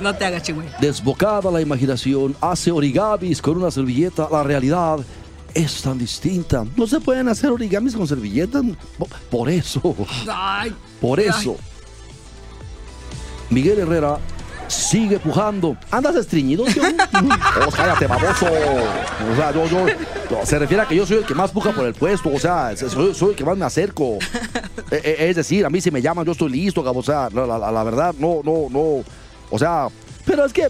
No 0.00 0.14
te 0.14 0.24
hagas 0.26 0.42
chingüey. 0.42 0.68
Desbocada 0.80 1.50
la 1.50 1.60
imaginación, 1.62 2.36
hace 2.42 2.70
origamis 2.70 3.40
con 3.40 3.56
una 3.56 3.70
servilleta. 3.70 4.28
La 4.30 4.42
realidad 4.42 4.98
es 5.54 5.80
tan 5.82 5.98
distinta. 5.98 6.64
No 6.76 6.86
se 6.86 7.00
pueden 7.00 7.28
hacer 7.28 7.50
origamis 7.50 7.96
con 7.96 8.06
servilletas. 8.06 8.62
Po- 8.98 9.08
Por 9.30 9.48
eso, 9.48 9.96
Ay. 10.30 10.74
por 11.00 11.18
eso. 11.20 11.56
Miguel 13.48 13.78
Herrera 13.80 14.18
sigue 14.70 15.18
pujando. 15.18 15.76
¿Andas 15.90 16.16
estreñido, 16.16 16.64
tío? 16.64 16.82
Oh, 17.66 17.70
cállate, 17.70 18.06
baboso. 18.06 18.46
O 18.46 19.36
sea, 19.36 19.52
yo, 19.52 19.66
yo, 19.66 19.86
se 20.46 20.58
refiere 20.58 20.82
a 20.82 20.86
que 20.86 20.94
yo 20.96 21.04
soy 21.06 21.18
el 21.18 21.24
que 21.26 21.34
más 21.34 21.50
puja 21.50 21.72
por 21.72 21.84
el 21.86 21.94
puesto. 21.94 22.30
O 22.32 22.38
sea, 22.38 22.74
soy, 22.76 23.14
soy 23.14 23.30
el 23.30 23.36
que 23.36 23.44
más 23.44 23.56
me 23.56 23.64
acerco. 23.64 24.18
Eh, 24.92 25.00
eh, 25.04 25.16
Es 25.30 25.36
decir, 25.36 25.64
a 25.64 25.70
mí 25.70 25.80
si 25.80 25.92
me 25.92 26.02
llaman, 26.02 26.26
yo 26.26 26.32
estoy 26.32 26.50
listo, 26.50 26.82
cabo. 26.82 26.98
O 26.98 27.02
sea, 27.04 27.28
la, 27.32 27.46
la- 27.46 27.70
la 27.70 27.84
verdad, 27.84 28.12
no, 28.18 28.40
no, 28.44 28.66
no. 28.70 29.04
O 29.50 29.56
sea, 29.56 29.86
pero 30.24 30.44
es 30.44 30.52
que 30.52 30.66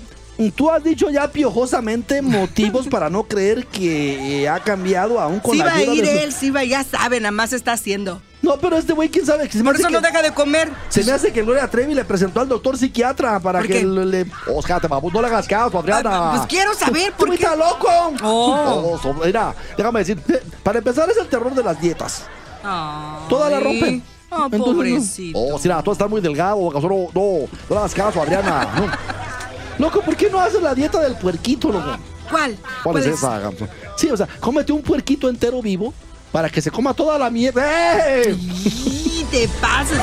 tú 0.55 0.69
has 0.69 0.85
dicho 0.85 1.09
ya 1.09 1.27
piojosamente 1.33 2.21
motivos 2.21 2.87
para 2.87 3.09
no 3.09 3.23
creer 3.25 3.65
que 3.67 4.43
eh, 4.43 4.49
ha 4.49 4.61
cambiado 4.61 5.19
aún 5.19 5.41
con 5.41 5.53
Sí 5.53 5.59
la 5.59 5.65
va 5.65 5.73
a 5.73 5.77
ayuda 5.77 5.95
ir 5.95 6.05
de 6.05 6.13
su- 6.13 6.19
él, 6.25 6.33
sí 6.35 6.51
va, 6.51 6.65
ya 6.65 6.85
sabe, 6.85 7.19
nada 7.19 7.33
más 7.33 7.55
está 7.55 7.73
haciendo. 7.73 8.21
No, 8.43 8.57
pero 8.57 8.77
este 8.79 8.95
güey, 8.95 9.11
quién 9.11 9.27
sabe. 9.27 9.51
Se 9.51 9.63
Por 9.63 9.77
eso 9.77 9.91
no 9.91 10.01
deja 10.01 10.23
de 10.23 10.33
comer. 10.33 10.71
se 10.89 11.05
me 11.05 11.13
hace 11.13 11.31
que 11.33 11.43
Gloria 11.43 11.69
Trevi 11.69 11.95
le 11.95 12.05
presentó 12.05 12.41
al 12.41 12.49
doctor 12.49 12.79
psiquiatra 12.79 13.39
para 13.39 13.59
¿Por 13.59 13.69
que 13.69 13.85
le. 13.85 14.05
le- 14.07 14.25
te 14.25 14.89
vamos, 14.89 15.13
no 15.13 15.21
le 15.21 15.27
hagas 15.27 15.47
caso, 15.47 15.79
Adriana. 15.79 16.31
Pues 16.37 16.47
quiero 16.47 16.73
saber, 16.75 17.13
¿por 17.13 17.29
¿Tú 17.29 17.37
qué? 17.37 17.43
estás 17.43 17.59
loco? 17.59 17.89
Oh. 18.23 18.93
No, 18.95 19.03
so- 19.03 19.15
mira, 19.25 19.55
déjame 19.77 20.01
decir, 20.01 20.19
eh, 20.29 20.43
para 20.63 20.79
empezar 20.79 21.11
es 21.11 21.19
el 21.19 21.29
terror 21.29 21.55
de 21.55 21.63
las 21.63 21.79
dietas. 21.81 22.23
Ay. 22.65 23.27
Todas 23.29 23.51
la 23.53 23.61
rompen. 23.61 24.03
Oh, 24.31 24.45
Entonces, 24.45 24.59
no. 24.61 24.65
pobrecito. 24.75 25.39
Oh, 25.39 25.59
sí, 25.59 25.69
nada, 25.69 25.83
tú 25.83 25.93
estás 25.93 26.09
muy 26.09 26.21
delgado, 26.21 26.57
no, 26.73 26.81
no, 26.81 27.09
no 27.13 27.49
le 27.69 27.77
hagas 27.77 27.95
caso, 27.95 28.23
Adriana. 28.23 28.69
no. 28.77 29.85
Loco, 29.87 30.01
¿por 30.03 30.15
qué 30.17 30.31
no 30.31 30.41
haces 30.41 30.63
la 30.63 30.75
dieta 30.75 31.01
del 31.01 31.15
puerquito, 31.17 31.71
loco? 31.73 31.97
¿Cuál? 32.31 32.57
¿Cuál 32.85 32.99
es 32.99 33.07
esa? 33.07 33.39
Gamso? 33.41 33.67
Sí, 33.97 34.09
o 34.11 34.17
sea, 34.17 34.29
cómete 34.39 34.73
un 34.73 34.83
puerquito 34.83 35.29
entero 35.29 35.61
vivo 35.61 35.93
para 36.33 36.49
que 36.49 36.61
se 36.63 36.71
coma 36.71 36.95
toda 36.95 37.19
la 37.19 37.31
mierda. 37.31 37.63
¡Eh! 38.09 38.37
Y 38.65 39.25
te 39.31 39.49
pasas. 39.61 39.99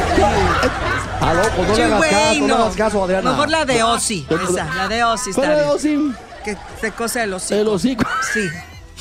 Ah, 1.21 1.33
loco, 1.33 1.63
no 1.67 1.75
le 1.75 1.83
hagas 1.83 2.05
caso, 2.09 2.39
no 2.41 2.47
le 2.47 2.53
hagas 2.53 2.75
caso, 2.75 3.03
Adriana. 3.03 3.31
Mejor 3.31 3.49
la 3.49 3.65
de 3.65 3.83
Ozzy. 3.83 4.25
Esa, 4.29 4.65
la 4.75 4.87
de 4.87 5.03
Ozzy 5.03 5.29
está 5.31 5.41
¿Cuál 5.41 5.51
es 5.75 5.83
bien. 5.83 5.99
Ozzy? 6.11 6.17
Que 6.43 6.57
se 6.79 6.91
cose 6.91 7.23
el 7.23 7.33
hocico. 7.33 7.55
El 7.59 7.67
hocico. 7.67 8.05
Sí. 8.33 8.47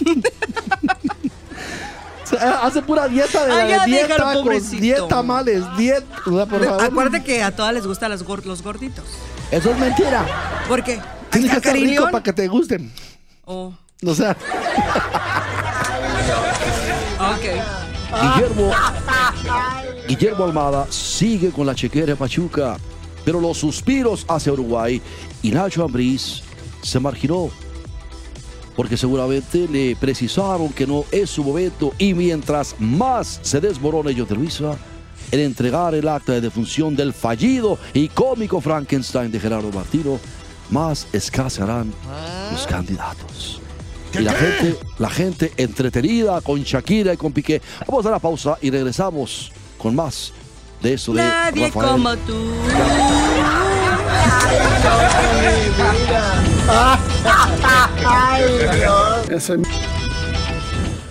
Hace 2.63 2.83
pura 2.83 3.07
dieta 3.07 3.47
de, 3.47 3.53
Ay, 3.53 3.59
la 3.59 3.69
ya 3.77 3.85
de 3.85 3.87
dieta, 3.91 4.07
déjalo, 4.15 4.33
con 4.35 4.43
pobrecito. 4.45 4.83
dieta 4.83 5.23
males, 5.23 5.63
dieta, 5.77 6.05
o 6.27 6.35
sea, 6.37 6.47
por 6.47 6.65
favor. 6.65 6.83
Acuérdate 6.85 7.23
que 7.23 7.43
a 7.43 7.55
todas 7.55 7.73
les 7.73 7.87
gustan 7.87 8.11
los, 8.11 8.25
gor- 8.27 8.45
los 8.45 8.63
gorditos. 8.63 9.05
Eso 9.53 9.71
es 9.71 9.79
mentira. 9.79 10.27
¿Por 10.69 10.83
qué? 10.83 11.01
Tienes 11.31 11.51
que 11.53 11.57
estar 11.59 11.73
rico 11.75 12.05
para 12.11 12.23
que 12.25 12.33
te 12.33 12.49
gusten. 12.49 12.93
Oh, 13.45 13.73
O 14.05 14.15
sea. 14.15 14.37
Guillermo, 18.23 18.71
Guillermo 20.09 20.45
Almada 20.45 20.87
sigue 20.91 21.51
con 21.51 21.67
la 21.67 21.75
chequera 21.75 22.07
de 22.07 22.17
Pachuca, 22.17 22.77
pero 23.25 23.41
los 23.41 23.59
suspiros 23.59 24.25
hacia 24.29 24.53
Uruguay 24.53 25.01
y 25.43 25.51
Nacho 25.51 25.85
Ambriz 25.85 26.43
se 26.83 27.01
marginó 27.01 27.51
porque 28.77 28.97
seguramente 28.97 29.67
le 29.67 29.97
precisaron 29.97 30.69
que 30.69 30.87
no 30.87 31.05
es 31.11 31.31
su 31.31 31.43
momento 31.43 31.95
y 31.99 32.15
mientras 32.15 32.77
más 32.79 33.41
se 33.43 33.61
desmorona 33.61 34.11
ellos 34.11 34.29
de 34.29 34.37
Luisa 34.37 34.77
en 35.33 35.41
entregar 35.41 35.95
el 35.95 36.07
acta 36.07 36.33
de 36.33 36.41
defunción 36.41 36.95
del 36.95 37.13
fallido 37.13 37.79
y 37.95 38.09
cómico 38.09 38.61
Frankenstein 38.61 39.33
de 39.33 39.41
Gerardo 39.41 39.73
Martino, 39.73 40.21
más 40.71 41.07
escasearán 41.13 41.93
los 42.53 42.67
candidatos. 42.67 43.61
Y 44.15 44.19
la 44.21 44.33
gente, 44.33 44.77
la 44.99 45.11
gente 45.11 45.53
entretenida 45.57 46.41
con 46.41 46.63
Shakira 46.63 47.15
y 47.15 47.17
con 47.17 47.33
Piqué. 47.33 47.61
Vamos 47.87 48.07
a 48.07 48.11
la 48.11 48.19
pausa 48.19 48.57
y 48.61 48.71
regresamos 48.71 49.53
con 49.79 49.95
más 49.95 50.33
de 50.83 50.95
esto 50.95 51.13
de 51.13 51.23
Nadie 51.23 51.67
Rafael. 51.67 51.91
como 51.91 52.17
tú. 52.19 52.35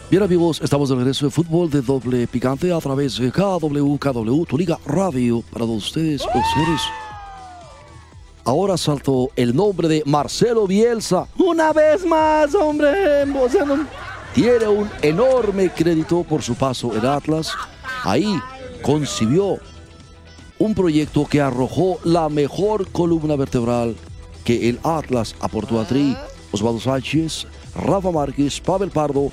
Bien 0.09 0.23
amigos, 0.23 0.61
estamos 0.61 0.89
de 0.89 0.95
regreso 0.95 1.25
de 1.25 1.31
fútbol 1.31 1.69
de 1.69 1.81
doble 1.81 2.27
picante 2.27 2.71
a 2.71 2.79
través 2.79 3.17
de 3.17 3.31
KW, 3.31 3.97
KW, 3.97 4.45
tu 4.45 4.57
liga 4.57 4.79
radio 4.85 5.43
para 5.51 5.65
todos 5.65 5.87
ustedes, 5.87 6.21
los 6.23 6.43
señores. 6.53 6.81
Ahora 8.45 8.77
saltó 8.77 9.29
el 9.35 9.55
nombre 9.55 9.87
de 9.87 10.03
Marcelo 10.05 10.67
Bielsa. 10.67 11.27
Una 11.37 11.73
vez 11.73 12.05
más, 12.05 12.53
hombre. 12.53 13.23
O 13.41 13.49
sea, 13.49 13.65
no- 13.65 13.87
tiene 14.35 14.67
un 14.67 14.89
enorme 15.01 15.69
crédito 15.71 16.23
por 16.23 16.41
su 16.43 16.53
paso 16.55 16.95
en 16.95 17.05
Atlas. 17.05 17.51
Ahí 18.03 18.39
concibió 18.83 19.57
un 20.59 20.75
proyecto 20.75 21.25
que 21.25 21.41
arrojó 21.41 21.99
la 22.03 22.29
mejor 22.29 22.89
columna 22.91 23.35
vertebral 23.35 23.95
que 24.43 24.69
el 24.69 24.79
Atlas 24.83 25.35
aportó 25.39 25.79
a 25.79 25.85
Tri, 25.85 26.15
Osvaldo 26.51 26.79
Sánchez, 26.79 27.47
Rafa 27.75 28.11
Márquez, 28.11 28.59
Pavel 28.61 28.91
Pardo, 28.91 29.31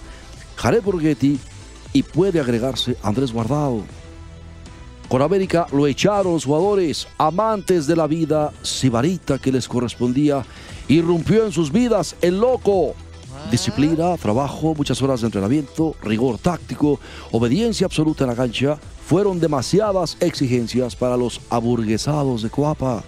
Jared 0.56 0.82
Borghetti 0.82 1.38
y 1.92 2.02
puede 2.02 2.40
agregarse 2.40 2.96
Andrés 3.02 3.30
Guardado. 3.32 3.82
Con 5.12 5.20
América 5.20 5.66
lo 5.74 5.86
echaron 5.86 6.32
los 6.32 6.46
jugadores, 6.46 7.06
amantes 7.18 7.86
de 7.86 7.94
la 7.94 8.06
vida, 8.06 8.50
sibarita 8.62 9.38
que 9.38 9.52
les 9.52 9.68
correspondía, 9.68 10.42
irrumpió 10.88 11.44
en 11.44 11.52
sus 11.52 11.70
vidas 11.70 12.16
el 12.22 12.40
loco. 12.40 12.94
Disciplina, 13.50 14.16
trabajo, 14.16 14.74
muchas 14.74 15.02
horas 15.02 15.20
de 15.20 15.26
entrenamiento, 15.26 15.94
rigor 16.02 16.38
táctico, 16.38 16.98
obediencia 17.30 17.84
absoluta 17.84 18.24
en 18.24 18.30
la 18.30 18.36
cancha, 18.36 18.78
fueron 19.06 19.38
demasiadas 19.38 20.16
exigencias 20.18 20.96
para 20.96 21.18
los 21.18 21.42
aburguesados 21.50 22.40
de 22.42 22.48
Coapa. 22.48 23.02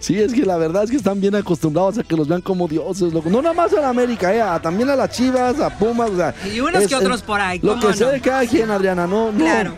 Sí, 0.00 0.18
es 0.18 0.32
que 0.32 0.46
la 0.46 0.56
verdad 0.56 0.84
es 0.84 0.90
que 0.90 0.96
están 0.96 1.20
bien 1.20 1.34
acostumbrados 1.34 1.98
a 1.98 2.02
que 2.02 2.16
los 2.16 2.26
vean 2.28 2.40
como 2.40 2.66
dioses, 2.66 3.12
loco. 3.12 3.28
No 3.28 3.42
nada 3.42 3.54
más 3.54 3.74
a 3.74 3.80
la 3.82 3.90
América, 3.90 4.34
eh, 4.34 4.40
a- 4.40 4.58
también 4.62 4.88
a 4.88 4.96
las 4.96 5.10
Chivas, 5.10 5.60
a 5.60 5.68
Pumas. 5.68 6.08
o 6.12 6.16
sea, 6.16 6.34
Y 6.50 6.60
unos 6.60 6.86
que 6.86 6.94
otros 6.96 7.20
por 7.20 7.42
ahí, 7.42 7.58
Lo 7.62 7.72
¿cómo 7.74 7.88
que 7.88 7.92
sea 7.92 8.06
no? 8.06 8.12
de 8.14 8.20
cada 8.22 8.46
quien, 8.46 8.70
Adriana, 8.70 9.06
no, 9.06 9.30
no. 9.32 9.38
Claro. 9.38 9.74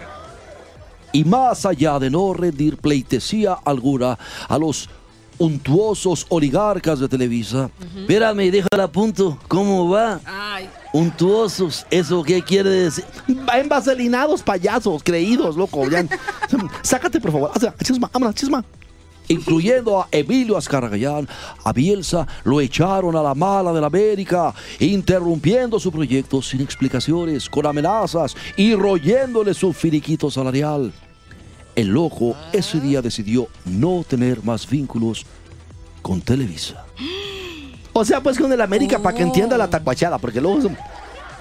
Y 1.13 1.25
más 1.25 1.67
allá 1.67 1.99
de 1.99 2.11
no 2.11 2.33
rendir 2.35 2.77
pleitesía 2.77 3.57
alguna 3.65 4.19
a 4.49 4.59
los 4.59 4.89
untuosos 5.39 6.27
oligarcas 6.29 7.01
de 7.01 7.09
Televisa, 7.09 7.71
espérame, 7.97 8.51
déjala 8.51 8.85
a 8.85 8.89
punto, 8.93 9.39
¿cómo 9.49 9.89
va? 9.89 10.21
Ay. 10.25 10.69
Untuosos, 10.93 11.87
¿eso 11.91 12.23
qué 12.23 12.43
quiere 12.43 12.69
decir? 12.69 13.05
Envaselinados 13.53 14.43
payasos, 14.43 15.03
creídos, 15.03 15.57
loco. 15.57 15.89
ya. 15.89 16.05
Sácate, 16.83 17.21
por 17.21 17.33
favor. 17.33 17.53
Chisma, 17.83 18.11
vámonos, 18.13 18.35
chisma. 18.35 18.65
Incluyendo 19.31 20.01
a 20.01 20.09
Emilio 20.11 20.57
Azcargallán, 20.57 21.29
a 21.65 21.73
Bielsa, 21.73 22.27
lo 22.43 22.61
echaron 22.61 23.15
a 23.15 23.23
la 23.23 23.33
mala 23.33 23.73
de 23.73 23.81
la 23.81 23.87
América, 23.87 24.53
interrumpiendo 24.81 25.79
su 25.79 25.93
proyecto 25.93 26.43
sin 26.43 26.61
explicaciones, 26.61 27.49
con 27.49 27.65
amenazas 27.65 28.35
y 28.57 28.75
royéndole 28.75 29.55
su 29.55 29.73
finiquito 29.73 30.33
salarial. 30.33 30.93
El 31.77 31.87
loco 31.87 32.35
ese 32.53 32.81
día 32.81 33.01
decidió 33.01 33.47
no 33.67 34.03
tener 34.03 34.43
más 34.43 34.69
vínculos 34.69 35.25
con 36.03 36.21
Televisa. 36.21 36.85
O 37.93 38.05
sea, 38.05 38.23
pues 38.23 38.39
con 38.39 38.53
el 38.53 38.61
América 38.61 39.01
para 39.01 39.17
que 39.17 39.25
entienda 39.25 39.59
la 39.59 39.69
tacuachada, 39.69 40.17
porque 40.19 40.41
luego... 40.41 40.71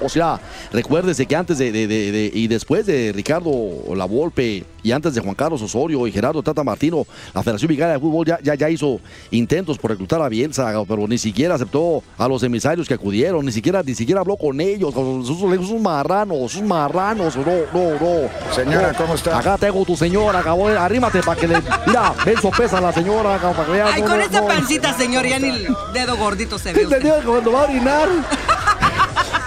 O 0.01 0.09
sea, 0.09 0.39
recuérdese 0.71 1.25
que 1.25 1.35
antes 1.35 1.57
de, 1.57 1.71
de- 1.71 1.87
de- 1.87 2.11
de- 2.11 2.31
y 2.33 2.47
después 2.47 2.85
de 2.85 3.11
Ricardo 3.13 3.51
Lavolpe 3.95 4.63
y 4.81 4.91
antes 4.91 5.13
de 5.13 5.21
Juan 5.21 5.35
Carlos 5.35 5.61
Osorio 5.61 6.07
y 6.07 6.11
Gerardo 6.11 6.41
Tata 6.41 6.63
Martino, 6.63 7.05
la 7.33 7.43
Federación 7.43 7.67
Mexicana 7.69 7.93
de 7.93 7.99
Fútbol 7.99 8.25
ya, 8.25 8.39
ya, 8.41 8.55
ya 8.55 8.69
hizo 8.69 8.99
intentos 9.31 9.77
por 9.77 9.91
reclutar 9.91 10.21
a 10.21 10.29
Bielsa, 10.29 10.71
pero 10.87 11.07
ni 11.07 11.17
siquiera 11.17 11.55
aceptó 11.55 12.01
a 12.17 12.27
los 12.27 12.41
emisarios 12.43 12.87
que 12.87 12.93
acudieron, 12.93 13.45
ni 13.45 13.51
siquiera, 13.51 13.83
ni 13.83 13.93
siquiera 13.93 14.21
habló 14.21 14.37
con 14.37 14.61
ellos, 14.61 14.93
con 14.93 15.25
sus, 15.25 15.37
sus 15.39 15.81
marranos, 15.81 16.51
sus 16.53 16.61
marranos, 16.61 17.35
no, 17.35 17.43
no, 17.73 17.91
no. 17.99 18.53
Señora, 18.55 18.91
No. 18.93 18.97
¿cómo 18.97 19.15
está? 19.15 19.37
Acá 19.37 19.57
tengo 19.57 19.83
tu 19.85 19.97
señora, 19.97 20.39
acabó, 20.39 20.67
arrímate 20.69 21.21
para 21.23 21.39
que 21.39 21.47
le... 21.47 21.57
Mira, 21.87 22.13
ven 22.25 22.37
sopesa 22.41 22.77
a 22.77 22.81
la 22.81 22.93
señora, 22.93 23.35
acá, 23.35 23.51
para 23.51 23.65
que 23.65 23.71
vea, 23.73 23.87
Ay, 23.93 24.01
no, 24.01 24.07
con 24.07 24.17
no, 24.17 24.23
esta 24.23 24.41
no. 24.41 24.47
pancita, 24.47 24.93
señor, 24.97 25.25
ya 25.27 25.39
ni 25.39 25.49
el 25.49 25.67
dedo 25.93 26.15
gordito 26.15 26.57
se 26.57 26.71
ve. 26.73 26.79
Te 26.85 26.95
usted. 26.95 27.23
cuando 27.25 27.51
va 27.51 27.61
a 27.61 27.63
orinar. 27.65 28.07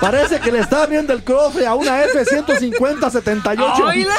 Parece 0.02 0.40
que 0.40 0.50
le 0.50 0.58
está 0.58 0.82
abriendo 0.82 1.12
el 1.12 1.22
cofre 1.22 1.64
a 1.66 1.74
una 1.76 2.02
F-150-78. 2.04 3.84
Oíla. 3.84 4.14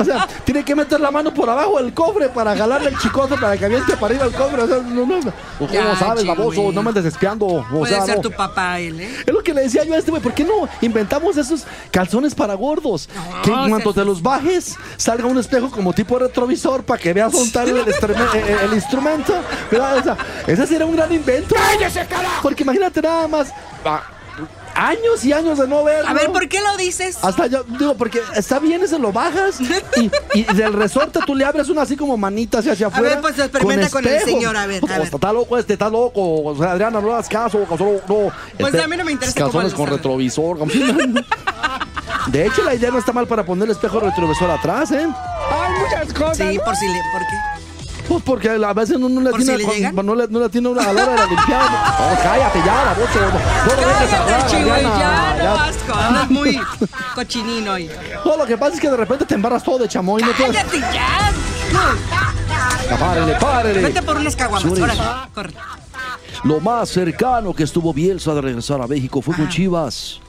O 0.00 0.04
sea, 0.04 0.28
tiene 0.44 0.64
que 0.64 0.74
meter 0.74 1.00
la 1.00 1.10
mano 1.10 1.34
por 1.34 1.50
abajo 1.50 1.78
del 1.78 1.92
cofre 1.92 2.28
para 2.28 2.56
jalarle 2.56 2.90
el 2.90 2.98
chicote 2.98 3.36
para 3.36 3.56
que 3.56 3.64
aviente 3.64 3.94
para 3.96 4.06
arriba 4.14 4.24
el 4.26 4.32
cofre. 4.32 4.62
O 4.62 4.66
sea, 4.68 4.76
no, 4.78 5.04
no, 5.06 5.20
no. 5.20 5.32
¿Cómo 5.58 5.70
Ya, 5.72 5.96
sabes, 5.96 6.24
baboso? 6.26 6.70
No 6.72 6.82
me 6.82 6.90
andes 6.90 7.04
espiando. 7.06 7.46
O 7.46 7.64
Puede 7.68 7.92
sea, 7.94 8.04
ser 8.04 8.16
no. 8.16 8.22
tu 8.22 8.30
papá 8.30 8.78
él, 8.78 9.00
¿eh? 9.00 9.10
Es 9.26 9.32
lo 9.34 9.42
que 9.42 9.52
le 9.52 9.62
decía 9.62 9.82
yo 9.84 9.94
a 9.94 9.98
este 9.98 10.10
güey, 10.10 10.22
¿por 10.22 10.32
qué 10.32 10.44
no 10.44 10.68
inventamos 10.80 11.36
esos 11.36 11.64
calzones 11.90 12.34
para 12.34 12.54
gordos? 12.54 13.08
que 13.42 13.50
en 13.50 13.68
cuanto 13.68 13.92
te 13.92 14.04
los 14.04 14.22
bajes, 14.22 14.76
salga 14.96 15.26
un 15.26 15.38
espejo 15.38 15.70
como 15.70 15.92
tipo 15.92 16.18
retrovisor 16.18 16.84
para 16.84 17.00
que 17.00 17.12
veas 17.12 17.34
está 17.34 17.64
el, 17.64 17.84
estreme- 17.84 18.62
el- 18.64 18.74
instrumento. 18.74 19.34
O 19.72 20.02
sea, 20.02 20.16
ese 20.46 20.66
sería 20.66 20.86
un 20.86 20.94
gran 20.94 21.12
invento. 21.12 21.54
¡Cállese, 21.54 22.06
carajo! 22.06 22.42
Porque 22.42 22.62
imagínate 22.62 23.02
nada 23.02 23.26
más, 23.26 23.48
ah, 23.84 24.02
años 24.76 25.24
y 25.24 25.32
años 25.32 25.58
de 25.58 25.66
no 25.66 25.82
verlo. 25.84 26.08
A 26.08 26.14
ver, 26.14 26.30
¿por 26.30 26.48
qué 26.48 26.60
lo 26.60 26.76
dices? 26.76 27.18
Hasta 27.22 27.46
yo 27.46 27.64
digo, 27.64 27.96
porque 27.96 28.20
está 28.34 28.58
bien 28.58 28.82
ese 28.82 28.98
lo 28.98 29.12
bajas 29.12 29.60
y, 29.60 30.10
y 30.34 30.42
del 30.44 30.72
resorte 30.72 31.20
tú 31.26 31.34
le 31.34 31.44
abres 31.44 31.68
una 31.68 31.82
así 31.82 31.96
como 31.96 32.16
manita 32.16 32.58
hacia, 32.58 32.72
hacia 32.72 32.86
A 32.86 32.90
afuera. 32.90 33.08
ver, 33.14 33.20
pues, 33.20 33.38
experimenta 33.38 33.88
con 33.90 34.06
el 34.06 34.20
señor, 34.20 34.56
a 34.56 34.66
ver, 34.66 34.82
a 34.84 34.98
ver. 34.98 35.08
Está 35.12 35.32
loco 35.32 35.58
este, 35.58 35.72
está 35.74 35.88
loco. 35.88 36.42
O 36.44 36.56
sea, 36.56 36.72
Adriana, 36.72 37.00
no 37.00 37.12
hagas 37.12 37.28
caso. 37.28 37.66
o 37.68 37.78
solo- 37.78 38.00
no. 38.08 38.32
Pues 38.58 38.72
Este, 38.74 38.84
a 38.84 38.88
mí 38.88 38.96
no 38.96 39.04
me 39.04 39.12
interesa 39.12 39.38
Calzones 39.38 39.72
con 39.74 39.88
retrovisor. 39.88 40.58
como- 40.58 40.72
De 42.28 42.44
hecho, 42.46 42.62
la 42.64 42.74
idea 42.74 42.90
no 42.90 42.98
está 42.98 43.12
mal 43.12 43.26
para 43.26 43.44
poner 43.44 43.64
el 43.66 43.70
espejo 43.70 44.00
retrovisor 44.00 44.50
atrás, 44.50 44.90
¿eh? 44.90 45.06
Hay 45.06 45.72
muchas 45.80 46.12
cosas. 46.12 46.36
Sí, 46.38 46.58
por 46.64 46.74
si 46.76 46.86
le. 46.88 47.00
¿Por 47.12 47.20
qué? 47.22 47.55
Pues 48.08 48.22
porque 48.22 48.48
a 48.48 48.72
veces 48.72 48.96
uno 48.96 49.08
no 49.08 49.20
le 49.20 49.30
¿Por 49.30 49.42
tiene, 49.42 49.58
si 49.58 49.80
le 49.82 49.92
no 49.92 50.14
le, 50.14 50.28
no 50.28 50.38
le 50.40 50.48
tiene 50.48 50.68
una 50.68 50.82
a 50.82 50.92
la 50.92 51.02
hora 51.02 51.12
de 51.12 51.18
la 51.18 51.26
limpiada. 51.26 51.92
No, 52.06 52.22
cállate 52.22 52.58
ya, 52.64 52.84
la 52.84 52.94
voz. 52.94 53.08
No, 53.14 53.20
no, 53.20 53.28
no, 53.28 54.26
Cállate, 54.26 54.50
chivo, 54.50 54.68
Mariana, 54.68 55.36
ya, 55.38 55.44
no 55.44 55.54
asco. 55.54 55.94
Andas 55.94 56.30
muy 56.30 56.60
cochinino 57.14 57.72
hoy. 57.72 57.90
No, 58.24 58.36
lo 58.36 58.46
que 58.46 58.56
pasa 58.56 58.74
es 58.74 58.80
que 58.80 58.90
de 58.90 58.96
repente 58.96 59.24
te 59.24 59.34
embarras 59.34 59.64
todo 59.64 59.78
de 59.78 59.88
chamoy. 59.88 60.22
No 60.22 60.30
te... 60.32 60.44
¡Cállate 60.44 60.80
ya! 60.80 61.32
Ya, 62.88 62.96
Párele, 62.96 63.34
párele. 63.34 63.82
Vete 63.82 64.02
por 64.02 64.16
unas 64.16 64.36
caguamas. 64.36 64.78
Órale, 64.78 65.02
corre. 65.34 65.52
Lo 66.44 66.60
más 66.60 66.88
cercano 66.90 67.52
que 67.54 67.64
estuvo 67.64 67.92
Bielsa 67.92 68.34
de 68.34 68.40
regresar 68.40 68.80
a 68.80 68.86
México 68.86 69.20
fue 69.20 69.34
con. 69.34 69.48
Chivas. 69.48 70.20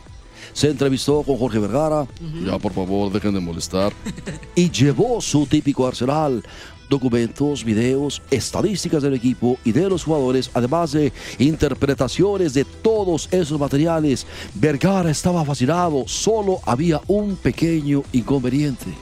Se 0.53 0.69
entrevistó 0.69 1.22
con 1.22 1.38
Jorge 1.38 1.60
Vergara. 1.60 2.07
Ya, 2.43 2.57
por 2.57 2.74
favor, 2.74 3.12
dejen 3.12 3.34
de 3.36 3.39
molestar. 3.39 3.93
y 4.55 4.72
llevó 4.72 5.22
su 5.22 5.46
típico 5.46 5.86
arsenal. 5.88 6.43
Documentos, 6.89 7.63
videos, 7.63 8.22
estadísticas 8.32 9.03
del 9.03 9.13
equipo 9.13 9.58
y 9.63 9.72
de 9.72 9.89
los 9.89 10.03
jugadores, 10.03 10.50
además 10.53 10.91
de 10.91 11.12
interpretaciones 11.39 12.53
de 12.53 12.65
todos 12.65 13.27
esos 13.32 13.60
materiales. 13.60 14.25
Vergara 14.53 15.12
estaba 15.12 15.44
fascinado, 15.44 16.03
solo 16.08 16.60
había 16.65 17.01
un 17.08 17.36
pequeño 17.36 18.03
inconveniente. 18.13 18.94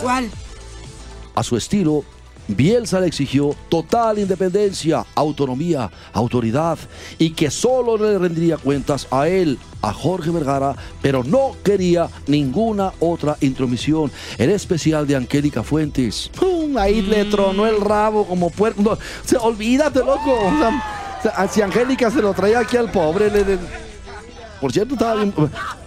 ¿Cuál? 0.00 0.30
A 1.34 1.42
su 1.42 1.56
estilo, 1.56 2.04
Bielsa 2.54 3.00
le 3.00 3.06
exigió 3.06 3.54
total 3.68 4.18
independencia, 4.18 5.04
autonomía, 5.14 5.90
autoridad 6.12 6.78
y 7.18 7.30
que 7.30 7.50
solo 7.50 7.96
le 7.96 8.18
rendiría 8.18 8.56
cuentas 8.56 9.06
a 9.10 9.28
él, 9.28 9.58
a 9.82 9.92
Jorge 9.92 10.30
Vergara, 10.30 10.76
pero 11.00 11.24
no 11.24 11.56
quería 11.64 12.08
ninguna 12.26 12.92
otra 13.00 13.36
intromisión, 13.40 14.10
en 14.38 14.50
especial 14.50 15.06
de 15.06 15.16
Angélica 15.16 15.62
Fuentes. 15.62 16.30
¡Pum! 16.38 16.76
Ahí 16.76 17.02
le 17.02 17.24
tronó 17.26 17.66
el 17.66 17.80
rabo 17.80 18.26
como 18.26 18.50
puerco. 18.50 18.80
No, 18.82 18.90
o 18.92 18.98
sea, 19.24 19.40
olvídate, 19.40 19.98
loco. 20.00 20.32
O 20.32 20.58
sea, 20.58 20.82
o 21.18 21.22
sea, 21.22 21.48
si 21.48 21.60
Angélica 21.62 22.10
se 22.10 22.22
lo 22.22 22.32
traía 22.34 22.60
aquí 22.60 22.76
al 22.76 22.90
pobre, 22.90 23.30
le- 23.30 23.44
le- 23.44 23.58
por 24.60 24.72
cierto, 24.72 24.94
estaba 24.94 25.16
bien. 25.16 25.34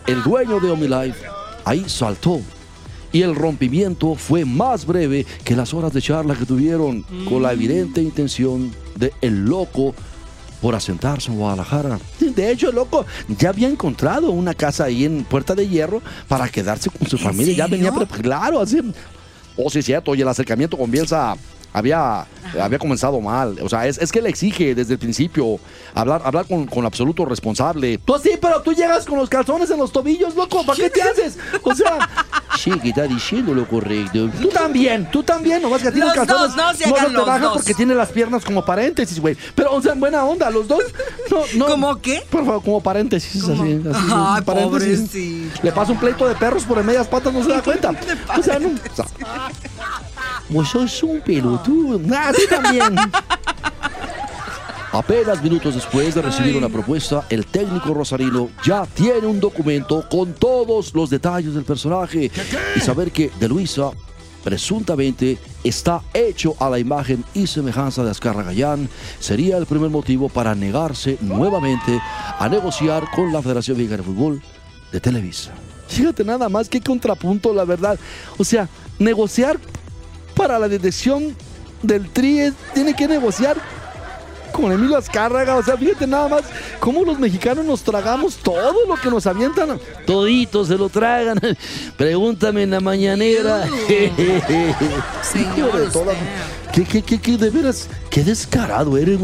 El 0.06 0.22
dueño 0.24 0.60
de 0.60 0.70
OmniLife 0.72 1.26
ahí 1.64 1.86
saltó. 1.88 2.42
Y 3.16 3.22
el 3.22 3.34
rompimiento 3.34 4.16
fue 4.16 4.44
más 4.44 4.86
breve 4.86 5.26
que 5.46 5.56
las 5.56 5.74
horas 5.74 5.94
de 5.94 6.02
charla 6.02 6.36
que 6.36 6.46
tuvieron, 6.46 7.04
con 7.30 7.44
la 7.44 7.54
evidente 7.54 8.02
intención 8.02 8.74
de 8.98 9.14
el 9.22 9.46
loco 9.46 9.96
por 10.62 10.76
asentarse 10.76 11.32
en 11.32 11.38
Guadalajara. 11.38 11.98
De 12.20 12.52
hecho, 12.52 12.72
el 12.72 12.76
loco 12.76 13.06
ya 13.40 13.52
había 13.52 13.70
encontrado 13.70 14.32
una 14.32 14.54
casa 14.54 14.84
ahí 14.84 15.06
en 15.06 15.24
Puerta 15.24 15.56
de 15.56 15.66
Hierro 15.66 16.02
para 16.28 16.50
quedarse 16.50 16.90
con 16.90 17.08
su 17.08 17.16
¿En 17.16 17.24
familia. 17.24 17.56
Ya 17.56 17.68
venía. 17.68 17.94
Claro, 18.22 18.60
así. 18.60 18.82
Oh, 19.56 19.70
sí, 19.70 19.80
es 19.80 19.86
cierto. 19.86 20.14
Y 20.14 20.22
el 20.22 20.28
acercamiento 20.28 20.78
con 20.78 20.92
Bielsa 20.92 21.38
había, 21.76 22.26
había 22.62 22.80
comenzado 22.80 23.20
mal. 23.20 23.58
O 23.62 23.68
sea, 23.70 23.86
es, 23.86 23.98
es 23.98 24.12
que 24.12 24.22
le 24.22 24.30
exige 24.30 24.74
desde 24.74 24.94
el 24.94 25.00
principio 25.00 25.60
hablar, 25.94 26.22
hablar 26.24 26.46
con, 26.48 26.66
con 26.68 26.86
absoluto 26.86 27.26
responsable. 27.26 27.98
Tú 27.98 28.16
sí, 28.24 28.32
pero 28.42 28.62
tú 28.62 28.74
llegas 28.74 29.06
con 29.06 29.18
los 29.20 29.30
calzones 29.30 29.70
en 29.70 29.78
los 29.78 29.92
tobillos, 29.92 30.36
loco. 30.36 30.66
¿Para 30.66 30.78
qué 30.78 30.90
te 30.90 31.02
haces? 31.02 31.38
O 31.64 31.76
sea, 31.76 32.10
sí, 32.58 32.72
que 32.80 32.90
está 32.90 33.04
diciendo 33.04 33.54
lo 33.54 33.68
correcto. 33.68 34.30
Tú 34.42 34.48
también, 34.50 35.10
tú 35.12 35.22
también. 35.22 35.62
Nomás 35.62 35.82
que 35.82 35.92
tienes 35.92 36.16
Los 36.16 36.26
calzones. 36.26 36.56
dos, 36.56 36.66
no 36.66 36.74
se 36.74 36.88
no 36.90 36.96
hagan 36.96 37.08
te 37.08 37.14
los 37.18 37.26
baja 37.26 37.40
dos. 37.46 37.54
porque 37.58 37.74
tiene 37.74 37.94
las 37.94 38.10
piernas 38.10 38.46
como 38.46 38.64
paréntesis, 38.64 39.20
güey. 39.20 39.36
Pero, 39.54 39.74
o 39.74 39.82
sea, 39.82 39.92
en 39.94 40.00
buena 40.00 40.24
onda, 40.24 40.50
los 40.50 40.68
dos. 40.68 40.84
No, 41.30 41.42
no. 41.56 41.66
¿Cómo 41.66 41.96
qué? 42.02 42.22
Por 42.30 42.46
favor, 42.46 42.64
como 42.64 42.82
paréntesis. 42.82 43.44
¿Cómo? 43.44 43.62
Así, 43.64 43.82
así, 43.92 44.08
Ay, 44.14 44.42
paréntesis. 44.44 45.00
pobrecito. 45.10 45.60
Le 45.64 45.72
pasa 45.74 45.92
un 45.92 46.00
pleito 46.00 46.26
de 46.28 46.36
perros 46.36 46.64
por 46.64 46.78
en 46.80 46.86
medias 46.86 47.08
patas, 47.08 47.34
no 47.34 47.44
se 47.44 47.50
da 47.50 47.62
cuenta. 47.64 47.92
O 48.38 48.42
sea, 48.42 48.60
no. 48.60 48.70
o 48.70 48.96
sea, 48.96 49.06
Vos 50.50 50.70
sos 50.70 51.04
un 51.04 51.22
pelotudo. 51.22 52.00
Ah, 52.16 52.32
sí 52.36 52.44
también. 52.50 52.96
Apenas 54.92 55.44
minutos 55.44 55.76
después 55.76 56.16
de 56.16 56.22
recibir 56.22 56.56
una 56.56 56.70
propuesta, 56.70 57.26
el 57.30 57.46
técnico 57.46 57.94
rosarino 57.94 58.50
ya 58.64 58.86
tiene 58.86 59.28
un 59.28 59.42
documento 59.42 60.08
con 60.10 60.32
todos 60.34 60.94
los 60.94 61.10
detalles 61.10 61.54
del 61.54 61.66
personaje 61.66 62.32
y 62.76 62.80
saber 62.80 63.12
que 63.12 63.30
de 63.38 63.50
Luisa 63.50 63.92
presuntamente 64.46 65.38
está 65.66 66.02
hecho 66.14 66.56
a 66.60 66.70
la 66.70 66.80
imagen 66.80 67.26
y 67.34 67.46
semejanza 67.46 68.06
de 68.06 68.12
Azcarra 68.12 68.44
Gallán 68.44 68.88
sería 69.20 69.58
el 69.58 69.66
primer 69.66 69.90
motivo 69.90 70.30
para 70.30 70.56
negarse 70.56 71.18
nuevamente 71.20 72.00
a 72.40 72.48
negociar 72.48 73.04
con 73.14 73.34
la 73.34 73.42
Federación 73.42 73.76
Mexicana 73.76 74.04
de 74.04 74.04
Fútbol 74.04 74.42
de 74.94 75.02
Televisa. 75.02 75.52
Fíjate 75.88 76.24
nada 76.24 76.48
más 76.48 76.70
que 76.70 76.80
contrapunto, 76.80 77.54
la 77.54 77.66
verdad. 77.66 78.00
O 78.38 78.46
sea, 78.46 78.70
negociar 78.98 79.60
para 80.36 80.60
la 80.60 80.68
dirección 80.68 81.36
del 81.82 82.10
TRI 82.10 82.54
tiene 82.74 82.94
que 82.96 83.08
negociar 83.08 83.58
con 84.52 84.72
Emilio 84.72 84.98
Azcárraga. 84.98 85.58
O 85.58 85.64
sea, 85.64 85.78
fíjate 85.78 86.08
nada 86.08 86.28
más 86.28 86.44
cómo 86.80 87.04
los 87.04 87.20
mexicanos 87.20 87.66
nos 87.66 87.82
tragamos 87.82 88.38
todo 88.38 88.88
lo 88.88 88.96
que 88.96 89.10
nos 89.10 89.28
avientan. 89.28 89.80
Toditos 90.06 90.68
se 90.70 90.78
lo 90.78 90.90
tragan. 90.90 91.40
Pregúntame 91.98 92.64
en 92.64 92.72
la 92.72 92.80
mañanera. 92.80 93.66
Señor. 95.22 95.92
¿Qué, 96.74 96.84
qué, 96.84 97.02
qué, 97.02 97.20
qué, 97.20 97.38
de 97.38 97.50
veras? 97.50 97.88
Qué 98.10 98.24
descarado 98.24 98.98
eres. 98.98 99.20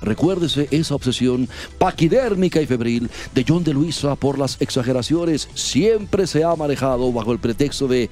Recuérdese 0.00 0.66
esa 0.70 0.96
obsesión 0.96 1.48
paquidérmica 1.78 2.60
y 2.60 2.66
febril 2.66 3.08
de 3.34 3.44
John 3.46 3.62
de 3.62 3.72
Luisa 3.72 4.16
por 4.16 4.38
las 4.38 4.60
exageraciones. 4.60 5.48
Siempre 5.54 6.26
se 6.26 6.42
ha 6.42 6.56
manejado 6.56 7.12
bajo 7.12 7.32
el 7.32 7.38
pretexto 7.38 7.86
de 7.86 8.10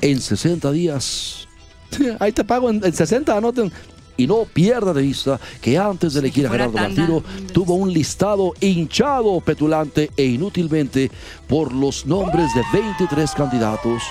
en 0.00 0.20
60 0.20 0.70
días. 0.72 1.48
Ahí 2.20 2.32
te 2.32 2.44
pago 2.44 2.70
en, 2.70 2.84
en 2.84 2.92
60, 2.94 3.36
anoten. 3.36 3.72
Y 4.16 4.26
no 4.26 4.44
pierda 4.44 4.92
de 4.92 5.00
vista 5.00 5.40
que 5.62 5.78
antes 5.78 6.12
de 6.12 6.20
elegir 6.20 6.46
a 6.46 6.50
Gerardo. 6.50 6.72
Martino 6.72 7.22
tuvo 7.54 7.74
un 7.74 7.90
listado 7.90 8.52
hinchado, 8.60 9.40
petulante 9.40 10.10
e 10.14 10.24
inútilmente 10.26 11.10
por 11.48 11.72
los 11.72 12.04
nombres 12.04 12.48
de 12.54 12.62
23 12.78 13.30
candidatos 13.30 14.02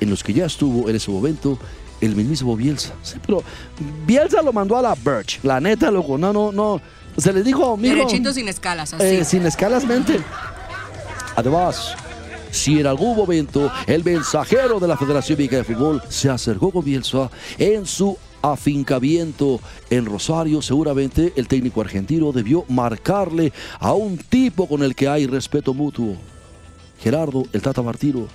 en 0.00 0.10
los 0.10 0.24
que 0.24 0.32
ya 0.32 0.46
estuvo 0.46 0.88
en 0.88 0.96
ese 0.96 1.12
momento 1.12 1.58
el 2.00 2.16
mismísimo 2.16 2.56
Bielsa. 2.56 2.92
Sí, 3.04 3.18
pero 3.24 3.44
Bielsa 4.04 4.42
lo 4.42 4.52
mandó 4.52 4.76
a 4.76 4.82
la 4.82 4.96
Birch. 4.96 5.38
La 5.44 5.60
neta, 5.60 5.92
loco, 5.92 6.18
no, 6.18 6.32
no, 6.32 6.50
no. 6.50 6.80
Se 7.16 7.32
le 7.32 7.44
dijo, 7.44 7.76
mijo, 7.76 7.94
Derechito 7.94 8.32
sin 8.32 8.48
escalas, 8.48 8.92
así. 8.94 9.04
eh, 9.04 9.24
sin 9.24 9.46
escalas 9.46 9.84
mente. 9.84 10.18
Además, 11.36 11.94
si 12.52 12.78
en 12.78 12.86
algún 12.86 13.16
momento 13.16 13.72
el 13.88 14.04
mensajero 14.04 14.78
de 14.78 14.86
la 14.86 14.96
Federación 14.96 15.38
Mexicana 15.38 15.64
de 15.64 15.74
Fútbol 15.74 16.02
se 16.08 16.30
acercó 16.30 16.70
con 16.70 16.84
Bielsa 16.84 17.30
en 17.58 17.86
su 17.86 18.16
afincamiento 18.42 19.60
en 19.90 20.04
Rosario, 20.04 20.62
seguramente 20.62 21.32
el 21.36 21.48
técnico 21.48 21.80
argentino 21.80 22.30
debió 22.30 22.64
marcarle 22.68 23.52
a 23.80 23.94
un 23.94 24.18
tipo 24.18 24.68
con 24.68 24.82
el 24.82 24.94
que 24.94 25.08
hay 25.08 25.26
respeto 25.26 25.72
mutuo. 25.72 26.16
Gerardo, 27.00 27.44
el 27.52 27.62
Tata 27.62 27.82
Martino. 27.82 28.28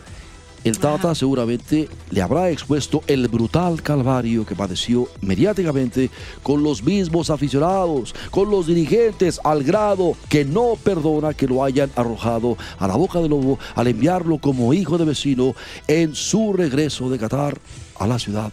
El 0.67 0.79
Tata 0.79 1.15
seguramente 1.15 1.87
le 2.11 2.21
habrá 2.21 2.49
expuesto 2.49 3.01
el 3.07 3.29
brutal 3.29 3.81
calvario 3.81 4.45
que 4.45 4.53
padeció 4.53 5.07
mediáticamente 5.21 6.09
con 6.43 6.61
los 6.61 6.83
mismos 6.83 7.29
aficionados, 7.29 8.13
con 8.31 8.51
los 8.51 8.67
dirigentes, 8.67 9.39
al 9.45 9.63
grado 9.63 10.17
que 10.27 10.43
no 10.43 10.73
perdona 10.83 11.33
que 11.33 11.47
lo 11.47 11.63
hayan 11.63 11.89
arrojado 11.95 12.57
a 12.79 12.85
la 12.87 12.97
boca 12.97 13.19
del 13.21 13.29
lobo 13.29 13.57
al 13.75 13.87
enviarlo 13.87 14.39
como 14.39 14.73
hijo 14.73 14.97
de 14.97 15.05
vecino 15.05 15.55
en 15.87 16.13
su 16.13 16.51
regreso 16.51 17.09
de 17.09 17.17
Qatar 17.17 17.57
a 17.97 18.05
la 18.05 18.19
Ciudad 18.19 18.51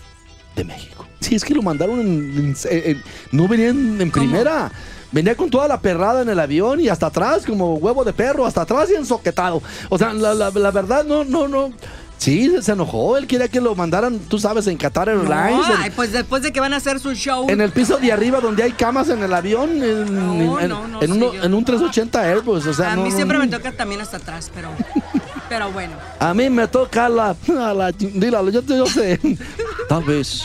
de 0.54 0.62
México. 0.62 1.06
Sí, 1.18 1.34
es 1.34 1.44
que 1.44 1.52
lo 1.54 1.62
mandaron 1.62 1.98
en, 2.00 2.36
en- 2.38 2.56
en- 2.70 3.02
no 3.32 3.48
venían 3.48 4.00
en 4.00 4.10
primera. 4.12 4.70
Venía 5.10 5.36
con 5.36 5.48
toda 5.48 5.68
la 5.68 5.80
perrada 5.80 6.22
en 6.22 6.28
el 6.28 6.40
avión 6.40 6.80
y 6.80 6.88
hasta 6.88 7.06
atrás, 7.06 7.44
como 7.46 7.74
huevo 7.76 8.02
de 8.04 8.12
perro, 8.12 8.44
hasta 8.46 8.62
atrás 8.62 8.90
y 8.90 8.94
ensoquetado. 8.96 9.62
O 9.88 9.96
sea, 9.96 10.12
la, 10.12 10.34
la- 10.34 10.50
la 10.50 10.70
verdad, 10.72 11.04
no, 11.04 11.22
no, 11.24 11.46
no. 11.46 11.70
Sí, 12.18 12.50
se 12.62 12.72
enojó. 12.72 13.18
Él 13.18 13.26
quería 13.26 13.48
que 13.48 13.60
lo 13.60 13.74
mandaran, 13.74 14.18
tú 14.18 14.38
sabes, 14.38 14.66
en 14.66 14.78
Qatar 14.78 15.08
No, 15.08 15.20
Airlines. 15.20 15.68
en- 15.68 15.76
ay, 15.82 15.90
pues 15.94 16.12
después 16.12 16.42
de 16.42 16.52
que 16.52 16.60
van 16.60 16.72
a 16.72 16.76
hacer 16.76 16.98
su 17.00 17.12
show. 17.12 17.46
en 17.50 17.60
el 17.60 17.70
piso 17.70 17.98
de 17.98 18.12
arriba 18.12 18.40
donde 18.40 18.62
hay 18.62 18.72
camas 18.72 19.10
en 19.10 19.22
el 19.22 19.32
avión, 19.34 19.70
en, 19.82 20.14
No, 20.14 20.58
en- 20.58 20.68
no, 20.70 20.88
no 20.88 21.02
en 21.02 21.12
uno- 21.12 21.34
yo 21.34 21.44
un 21.44 21.50
no. 21.50 21.64
380 21.64 22.22
Airbus. 22.22 22.66
O 22.66 22.72
sea, 22.72 22.92
a 22.92 22.96
no, 22.96 23.02
mí 23.02 23.10
no, 23.10 23.16
siempre 23.16 23.36
no. 23.38 23.44
me 23.44 23.50
toca 23.50 23.72
también 23.72 24.00
hasta 24.00 24.16
atrás, 24.16 24.50
pero, 24.54 24.70
pero 25.50 25.70
bueno. 25.72 25.92
A 26.18 26.32
mí 26.32 26.48
me 26.48 26.66
toca 26.66 27.08
la. 27.08 27.36
a 27.60 27.74
la 27.74 27.92
dila, 27.92 28.42
yo, 28.50 28.62
yo 28.62 28.86
sé. 28.86 29.20
Tal 29.88 30.02
vez. 30.04 30.44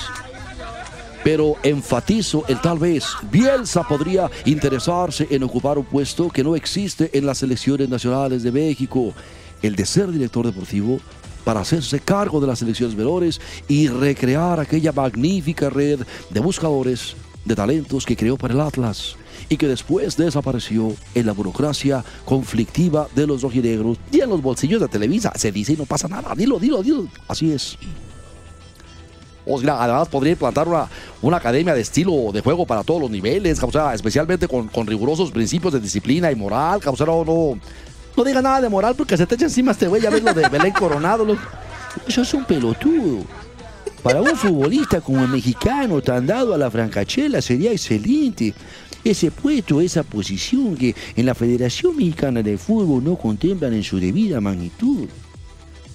Pero 1.24 1.56
enfatizo 1.64 2.46
el 2.48 2.60
tal 2.62 2.80
vez. 2.80 3.04
Bielsa 3.30 3.84
podría 3.84 4.32
interesarse 4.46 5.28
en 5.30 5.44
ocupar 5.44 5.78
un 5.78 5.84
puesto 5.84 6.30
que 6.30 6.44
no 6.44 6.56
existe 6.56 7.10
en 7.18 7.26
las 7.26 7.40
selecciones 7.40 7.90
nacionales 7.90 8.42
de 8.42 8.52
México. 8.54 9.14
El 9.62 9.76
de 9.76 9.86
ser 9.86 10.10
director 10.12 10.46
deportivo 10.46 11.00
para 11.44 11.62
hacerse 11.62 12.00
cargo 12.00 12.40
de 12.40 12.48
las 12.48 12.60
selecciones 12.60 12.96
menores 12.96 13.40
y 13.68 13.88
recrear 13.88 14.60
aquella 14.60 14.92
magnífica 14.92 15.70
red 15.70 16.02
de 16.30 16.40
buscadores 16.40 17.16
de 17.46 17.56
talentos 17.56 18.06
que 18.06 18.16
creó 18.16 18.38
para 18.38 18.54
el 18.54 18.62
Atlas 18.62 19.16
y 19.48 19.58
que 19.58 19.68
después 19.68 20.18
desapareció 20.18 20.96
en 21.16 21.26
la 21.26 21.32
burocracia 21.32 22.04
conflictiva 22.26 23.08
de 23.16 23.26
los 23.26 23.42
rojinegros 23.42 23.98
y 24.12 24.22
en 24.22 24.30
los 24.30 24.42
bolsillos 24.42 24.82
de 24.82 24.88
Televisa. 24.88 25.32
Se 25.36 25.52
dice 25.52 25.74
y 25.74 25.78
no 25.78 25.86
pasa 25.86 26.08
nada. 26.08 26.36
Dilo, 26.36 26.60
dilo, 26.60 26.84
dilo. 26.84 27.08
Así 27.28 27.52
es. 27.52 27.78
O 29.46 29.58
además 29.58 30.08
podría 30.10 30.34
implantar 30.34 30.68
una, 30.68 30.88
una 31.24 31.38
academia 31.38 31.74
de 31.74 31.82
estilo 31.82 32.32
de 32.32 32.42
juego 32.42 32.68
para 32.68 32.84
todos 32.84 33.02
los 33.02 33.10
niveles, 33.10 33.62
o 33.64 33.92
especialmente 33.92 34.48
con, 34.48 34.68
con 34.68 34.86
rigurosos 34.86 35.32
principios 35.32 35.74
de 35.74 35.80
disciplina 35.80 36.32
y 36.32 36.36
moral, 36.36 36.80
o 36.86 36.96
sea, 36.96 37.08
no, 37.08 37.58
no, 38.20 38.26
diga 38.26 38.42
nada 38.42 38.62
de 38.62 38.70
moral 38.70 38.96
porque 38.96 39.16
se 39.16 39.26
te 39.26 39.36
echa 39.36 39.46
encima 39.46 39.72
este 39.72 39.88
güey, 39.88 40.02
ya 40.02 40.10
ves 40.10 40.24
lo 40.24 40.34
de 40.34 40.50
Belén 40.50 40.74
Coronado. 40.74 41.26
Eso 42.08 42.22
es 42.22 42.34
un 42.34 42.44
pelotudo. 42.46 43.24
Para 44.04 44.22
un 44.22 44.36
futbolista 44.36 45.02
como 45.02 45.24
el 45.24 45.30
mexicano 45.30 46.02
tan 46.02 46.26
dado 46.28 46.54
a 46.54 46.58
la 46.58 46.70
francachela 46.70 47.42
sería 47.42 47.72
excelente. 47.72 48.54
Ese 49.04 49.32
puesto, 49.32 49.80
esa 49.80 50.04
posición 50.04 50.76
que 50.76 50.94
en 51.16 51.26
la 51.26 51.34
Federación 51.34 51.96
Mexicana 51.96 52.44
de 52.44 52.58
Fútbol 52.58 53.04
no 53.04 53.16
contemplan 53.16 53.74
en 53.74 53.84
su 53.84 53.98
debida 54.00 54.42
magnitud 54.42 55.08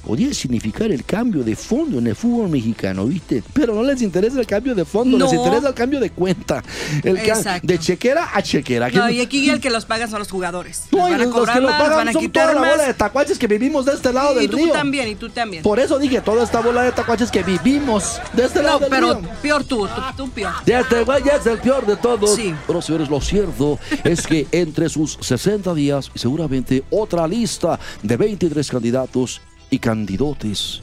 podría 0.07 0.33
significar 0.35 0.91
el 0.93 1.05
cambio 1.05 1.43
de 1.43 1.57
fondo 1.57 1.99
en 1.99 2.07
el 2.07 2.15
fútbol 2.17 2.49
mexicano, 2.51 3.07
¿viste? 3.07 3.43
Pero 3.53 3.75
no 3.75 3.83
les 3.83 4.03
interesa 4.03 4.39
el 4.41 4.47
cambio 4.47 4.75
de 4.75 4.85
fondo, 4.85 5.17
les 5.19 5.33
No. 5.33 5.45
interesa 5.45 5.69
el 5.69 5.75
cambio 5.75 6.01
de 6.01 6.11
cuenta. 6.11 6.63
El 7.03 7.19
de 7.63 7.79
chequera 7.79 8.31
a 8.35 8.43
chequera. 8.43 8.89
No, 8.91 9.09
y 9.11 9.21
aquí 9.21 9.49
el 9.51 9.61
que 9.61 9.71
los 9.71 9.85
pagan 9.85 10.11
son 10.11 10.19
los 10.19 10.31
jugadores. 10.31 10.83
No, 10.93 11.09
y 11.09 11.13
van 11.13 11.21
a 11.21 11.25
los 11.25 11.49
que 11.51 11.61
lo 11.61 11.69
más, 11.69 11.81
pagan 11.83 11.97
van 11.97 12.09
a 12.09 12.13
son 12.13 12.31
toda 12.31 12.55
la 12.55 12.61
bola 12.61 12.87
de 12.87 12.95
tacuaches 12.95 13.39
que 13.39 13.47
vivimos 13.47 13.85
de 13.85 13.93
este 13.93 14.13
lado 14.13 14.35
y 14.35 14.43
del 14.47 14.51
tú 14.51 14.57
río. 14.57 14.73
también, 14.73 15.09
y 15.09 15.15
tú 15.15 15.29
también. 15.31 15.63
Por 15.63 15.81
eso 15.81 15.99
dije, 15.99 16.21
toda 16.21 16.45
esta 16.45 16.61
bola 16.61 16.83
de 16.83 16.93
tacuaches 16.93 17.31
que 17.31 17.43
vivimos 17.43 18.21
de 18.33 18.45
este 18.45 18.61
no, 18.61 18.67
lado 18.67 18.79
del 18.81 18.91
pero 18.91 19.15
río. 19.21 19.31
peor 19.43 19.65
tú, 19.65 19.87
tú, 19.87 20.03
tú 20.17 20.31
peor. 20.31 20.53
Ya 20.67 20.81
este 20.81 21.03
güey 21.05 21.23
ya 21.25 21.33
es 21.37 21.47
el 21.47 21.59
peor 21.59 21.87
de 21.87 21.97
todos. 21.97 22.35
Sí. 22.35 22.55
Pero 22.67 22.83
señores, 22.83 23.09
lo 23.09 23.21
cierto 23.21 23.79
es 24.05 24.27
que 24.27 24.47
entre 24.53 24.89
sus 24.89 25.19
60 25.21 25.75
días, 25.75 26.11
y 26.15 26.19
seguramente 26.19 26.85
otra 26.91 27.27
lista 27.27 27.79
de 28.03 28.17
23 28.17 28.69
candidatos 28.71 29.41
y 29.71 29.79
candidotes 29.79 30.83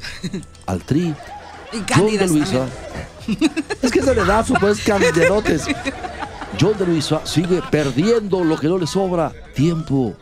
al 0.65 0.83
tri, 0.83 1.13
Y 1.73 1.77
John 1.93 2.17
de 2.17 2.27
Luisa. 2.27 2.67
es 3.81 3.91
que 3.91 4.01
se 4.01 4.13
le 4.13 4.25
da 4.25 4.43
su 4.43 4.53
pues 4.55 4.83
candidotes. 4.83 5.67
John 6.59 6.77
de 6.77 6.85
Luisa 6.85 7.25
sigue 7.25 7.61
perdiendo 7.71 8.43
lo 8.43 8.57
que 8.57 8.67
no 8.67 8.77
le 8.77 8.87
sobra, 8.87 9.31
tiempo. 9.55 10.13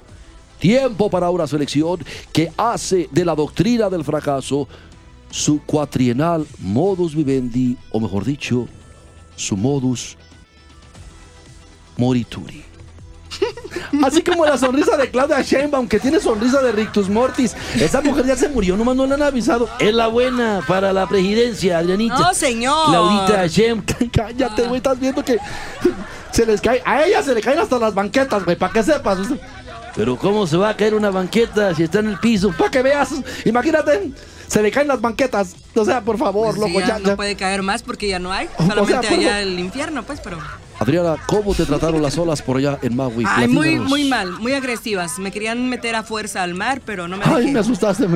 Tiempo 0.60 1.10
para 1.10 1.30
una 1.30 1.48
selección 1.48 2.04
que 2.32 2.52
hace 2.58 3.08
de 3.12 3.26
la 3.26 3.34
doctrina 3.34 3.89
del 3.89 4.04
fracaso 4.04 4.67
su 5.32 5.62
cuatrienal 5.62 6.45
modus 6.60 7.15
vivendi, 7.15 7.78
o 7.91 8.00
mejor 8.00 8.26
dicho, 8.26 8.67
su 9.36 9.56
modus 9.56 10.17
morituri. 11.98 12.68
Así 14.04 14.21
como 14.21 14.45
la 14.45 14.58
sonrisa 14.58 14.97
de 14.97 15.10
Claudia 15.10 15.41
Sheinbaum, 15.41 15.88
que 15.88 15.99
tiene 15.99 16.19
sonrisa 16.19 16.62
de 16.62 16.71
Rictus 16.71 17.10
Mortis. 17.10 17.56
Esa 17.75 18.02
mujer 18.02 18.25
ya 18.25 18.36
se 18.36 18.49
murió, 18.49 18.78
nomás 18.78 18.95
no 18.95 19.06
le 19.06 19.15
han 19.15 19.23
avisado. 19.23 19.69
Es 19.80 19.93
la 19.93 20.08
buena 20.08 20.62
para 20.67 20.93
la 20.93 21.08
presidencia, 21.08 21.80
Adrianita. 21.80 22.17
No, 22.17 22.34
señor. 22.34 22.89
Claudita 22.89 23.47
Sheinbaum, 23.47 24.10
cállate, 24.13 24.63
güey, 24.63 24.78
estás 24.78 24.99
viendo 24.99 25.23
que 25.23 25.39
se 26.32 26.45
les 26.45 26.62
cae, 26.62 26.82
a 26.86 27.04
ella 27.04 27.23
se 27.23 27.34
le 27.34 27.41
caen 27.41 27.60
hasta 27.60 27.80
las 27.80 27.93
banquetas, 27.93 28.43
güey, 28.45 28.56
para 28.56 28.73
que 28.73 28.84
sepas. 28.84 29.17
Pero 29.95 30.15
¿cómo 30.17 30.45
se 30.47 30.58
va 30.58 30.69
a 30.69 30.78
caer 30.78 30.93
una 30.93 31.10
banqueta 31.10 31.73
si 31.73 31.84
está 31.84 31.99
en 31.99 32.08
el 32.08 32.19
piso? 32.19 32.54
Para 32.58 32.71
que 32.71 32.82
veas, 32.82 33.10
imagínate, 33.45 34.12
se 34.49 34.62
le 34.62 34.71
caen 34.71 34.88
las 34.88 34.99
banquetas. 34.99 35.55
O 35.75 35.85
sea, 35.85 36.01
por 36.01 36.17
favor, 36.17 36.55
Pues 36.55 36.67
sí, 36.67 36.73
loco, 36.73 36.79
ya 36.85 36.99
ya, 36.99 36.99
no 36.99 37.15
puede 37.15 37.35
caer 37.35 37.62
más 37.62 37.83
porque 37.83 38.07
ya 38.07 38.19
no 38.19 38.31
hay. 38.33 38.47
O 38.57 38.63
sea, 38.65 38.75
Solamente 38.75 39.07
por 39.07 39.17
allá 39.19 39.41
el 39.41 39.59
infierno, 39.59 40.03
pues, 40.03 40.19
pero. 40.21 40.38
Adriana, 40.79 41.17
¿cómo 41.27 41.53
te 41.53 41.65
trataron 41.65 42.01
las 42.01 42.17
olas 42.17 42.41
por 42.41 42.57
allá 42.57 42.79
en 42.81 42.95
Maui? 42.95 43.25
Ay, 43.27 43.47
muy, 43.47 43.79
muy 43.79 44.05
mal, 44.05 44.31
muy 44.39 44.53
agresivas. 44.53 45.19
Me 45.19 45.31
querían 45.31 45.67
meter 45.69 45.95
a 45.95 46.03
fuerza 46.03 46.41
al 46.41 46.55
mar, 46.55 46.81
pero 46.85 47.07
no 47.07 47.17
me 47.17 47.23
Ay, 47.25 47.41
dejé. 47.41 47.51
me 47.51 47.59
asustaste, 47.59 48.07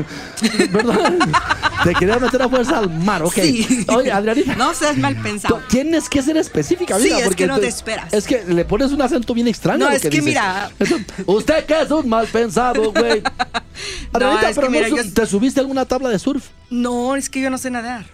¿verdad? 0.71 1.13
Te 1.83 1.93
quería 1.95 2.17
meter 2.19 2.41
a 2.41 2.49
fuerza 2.49 2.77
al 2.79 2.89
mar, 2.89 3.21
ok. 3.23 3.33
Sí. 3.33 3.85
Oye, 3.89 4.11
Adrianita. 4.11 4.55
No 4.55 4.73
seas 4.73 4.97
mal 4.97 5.15
pensado. 5.21 5.61
Tienes 5.69 6.07
que 6.09 6.21
ser 6.21 6.37
específica, 6.37 6.97
Sí, 6.97 7.03
mira, 7.05 7.17
es 7.19 7.23
porque 7.25 7.43
que 7.43 7.47
no 7.47 7.59
te 7.59 7.67
esperas. 7.67 8.13
Es 8.13 8.25
que 8.25 8.43
le 8.47 8.65
pones 8.65 8.91
un 8.91 9.01
acento 9.01 9.33
bien 9.33 9.47
extraño. 9.47 9.79
No, 9.79 9.87
a 9.87 9.89
lo 9.91 9.95
es 9.95 10.01
que 10.07 10.21
mira. 10.21 10.69
Entonces, 10.79 11.05
Usted 11.25 11.65
que 11.65 11.81
es 11.81 11.91
un 11.91 12.07
mal 12.09 12.27
pensado, 12.27 12.91
güey. 12.93 13.21
Adrianita, 14.13 14.49
es 14.49 14.55
que 14.55 14.61
pero 14.61 14.69
mira, 14.71 14.87
yo- 14.89 15.13
¿te 15.13 15.25
subiste 15.25 15.59
a 15.59 15.61
alguna 15.63 15.85
tabla 15.85 16.09
de 16.09 16.19
surf? 16.19 16.45
No, 16.69 17.15
es 17.15 17.29
que 17.29 17.41
yo 17.41 17.49
no 17.49 17.57
sé 17.57 17.69
nadar. 17.69 18.05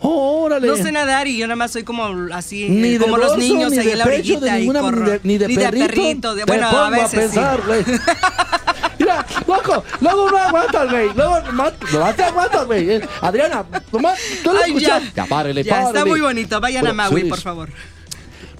Órale. 0.00 0.66
No 0.68 0.76
sé 0.76 0.92
nadar 0.92 1.26
y 1.28 1.36
yo 1.38 1.46
nada 1.46 1.56
más 1.56 1.70
soy 1.70 1.82
como 1.84 2.04
así, 2.32 2.68
Ni 2.68 2.88
eh, 2.88 2.98
de 2.98 3.04
como 3.04 3.16
los 3.16 3.36
niños 3.38 3.70
ni 3.72 3.78
ahí 3.78 3.86
de 3.86 3.92
en 3.92 3.98
la 3.98 4.04
pecho, 4.04 4.16
orillita 4.34 4.44
de 4.46 4.50
y 4.50 4.60
ninguna, 4.60 4.80
corro. 4.80 5.04
ni 5.04 5.10
de, 5.10 5.20
ni 5.24 5.38
de 5.38 5.48
Ni 5.48 5.56
perrito. 5.56 6.34
de- 6.34 6.44
bueno, 6.44 6.68
pongo 6.70 6.82
a 6.82 6.90
veces 6.90 7.10
pensar, 7.10 7.60
sí. 7.86 7.92
Mira, 8.98 9.26
loco, 9.46 9.82
luego 10.00 10.30
no 10.30 10.36
aguantas, 10.38 10.90
güey. 10.90 11.08
Luego 11.14 11.40
nomás, 11.40 11.72
nomás 11.92 12.16
te 12.16 12.22
aguantas, 12.24 12.66
güey. 12.66 12.90
Eh, 12.90 13.08
Adriana, 13.20 13.64
nomás, 13.92 14.18
tú 14.42 14.52
lo 14.52 14.58
Ay, 14.62 14.70
escuchas. 14.70 15.02
ya. 15.02 15.12
Ya, 15.24 15.26
párele, 15.26 15.64
Ya, 15.64 15.82
está 15.84 16.04
muy 16.04 16.20
bonito. 16.20 16.60
Vayan 16.60 16.86
a 16.86 16.92
Maui, 16.92 17.24
por 17.24 17.40
favor. 17.40 17.70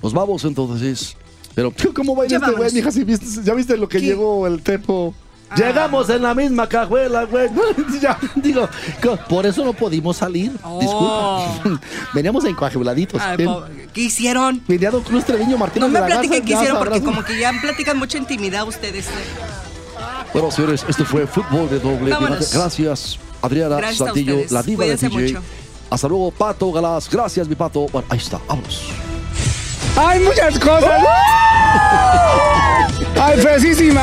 Nos 0.03 0.12
vamos 0.12 0.44
entonces. 0.44 1.16
Pero, 1.55 1.73
¿cómo 1.94 2.16
baila 2.16 2.37
este 2.38 2.51
güey, 2.51 2.73
mija? 2.73 2.90
Si 2.90 3.05
viste, 3.05 3.27
¿Ya 3.44 3.55
viste 3.55 3.77
lo 3.77 3.88
que 3.88 4.01
¿Qué? 4.01 4.07
llegó 4.07 4.47
el 4.49 4.61
tempo? 4.62 5.14
Ah. 5.50 5.57
Llegamos 5.57 6.09
en 6.11 6.22
la 6.22 6.35
misma 6.35 6.68
cajuela, 6.68 7.24
güey. 7.24 7.48
ya, 8.00 8.18
digo, 8.37 8.68
por 9.28 9.46
eso 9.46 9.64
no 9.64 9.72
pudimos 9.72 10.16
salir. 10.16 10.52
Oh. 10.62 10.80
Disculpa. 10.80 11.80
Veníamos 12.14 12.44
po- 13.44 13.64
¿Qué 13.92 14.00
hicieron? 14.00 14.62
Venía 14.66 14.90
Don 14.90 15.02
Cruz 15.02 15.24
Treviño 15.24 15.57
Martínez 15.57 15.88
No 15.88 16.00
me 16.00 16.04
platiquen 16.04 16.44
qué 16.44 16.54
hicieron 16.54 16.78
porque 16.78 17.02
como 17.02 17.24
que 17.24 17.38
ya 17.38 17.52
platican 17.61 17.98
mucha 17.98 18.18
intimidad 18.18 18.66
ustedes. 18.66 19.07
Bueno, 20.33 20.50
señores, 20.50 20.85
esto 20.88 21.04
fue 21.04 21.26
Fútbol 21.26 21.70
de 21.70 21.78
Doble. 21.78 22.11
Vámonos. 22.11 22.52
Gracias, 22.52 23.18
Adriana 23.40 23.76
Gracias 23.76 23.98
Santillo, 23.98 24.38
la 24.50 24.62
diva 24.62 24.83
Cuídense 24.83 25.09
de 25.09 25.16
DJ. 25.16 25.35
mucho. 25.35 25.42
Hasta 25.90 26.09
luego, 26.09 26.30
Pato 26.33 26.72
Galás. 26.72 27.09
Gracias, 27.09 27.46
mi 27.46 27.54
Pato. 27.54 27.87
Bueno, 27.92 28.07
ahí 28.11 28.18
está, 28.18 28.40
vámonos. 28.48 28.83
Hay 29.96 30.20
muchas 30.20 30.59
cosas. 30.59 31.00
Ay, 33.16 33.40
fresísima. 33.40 34.02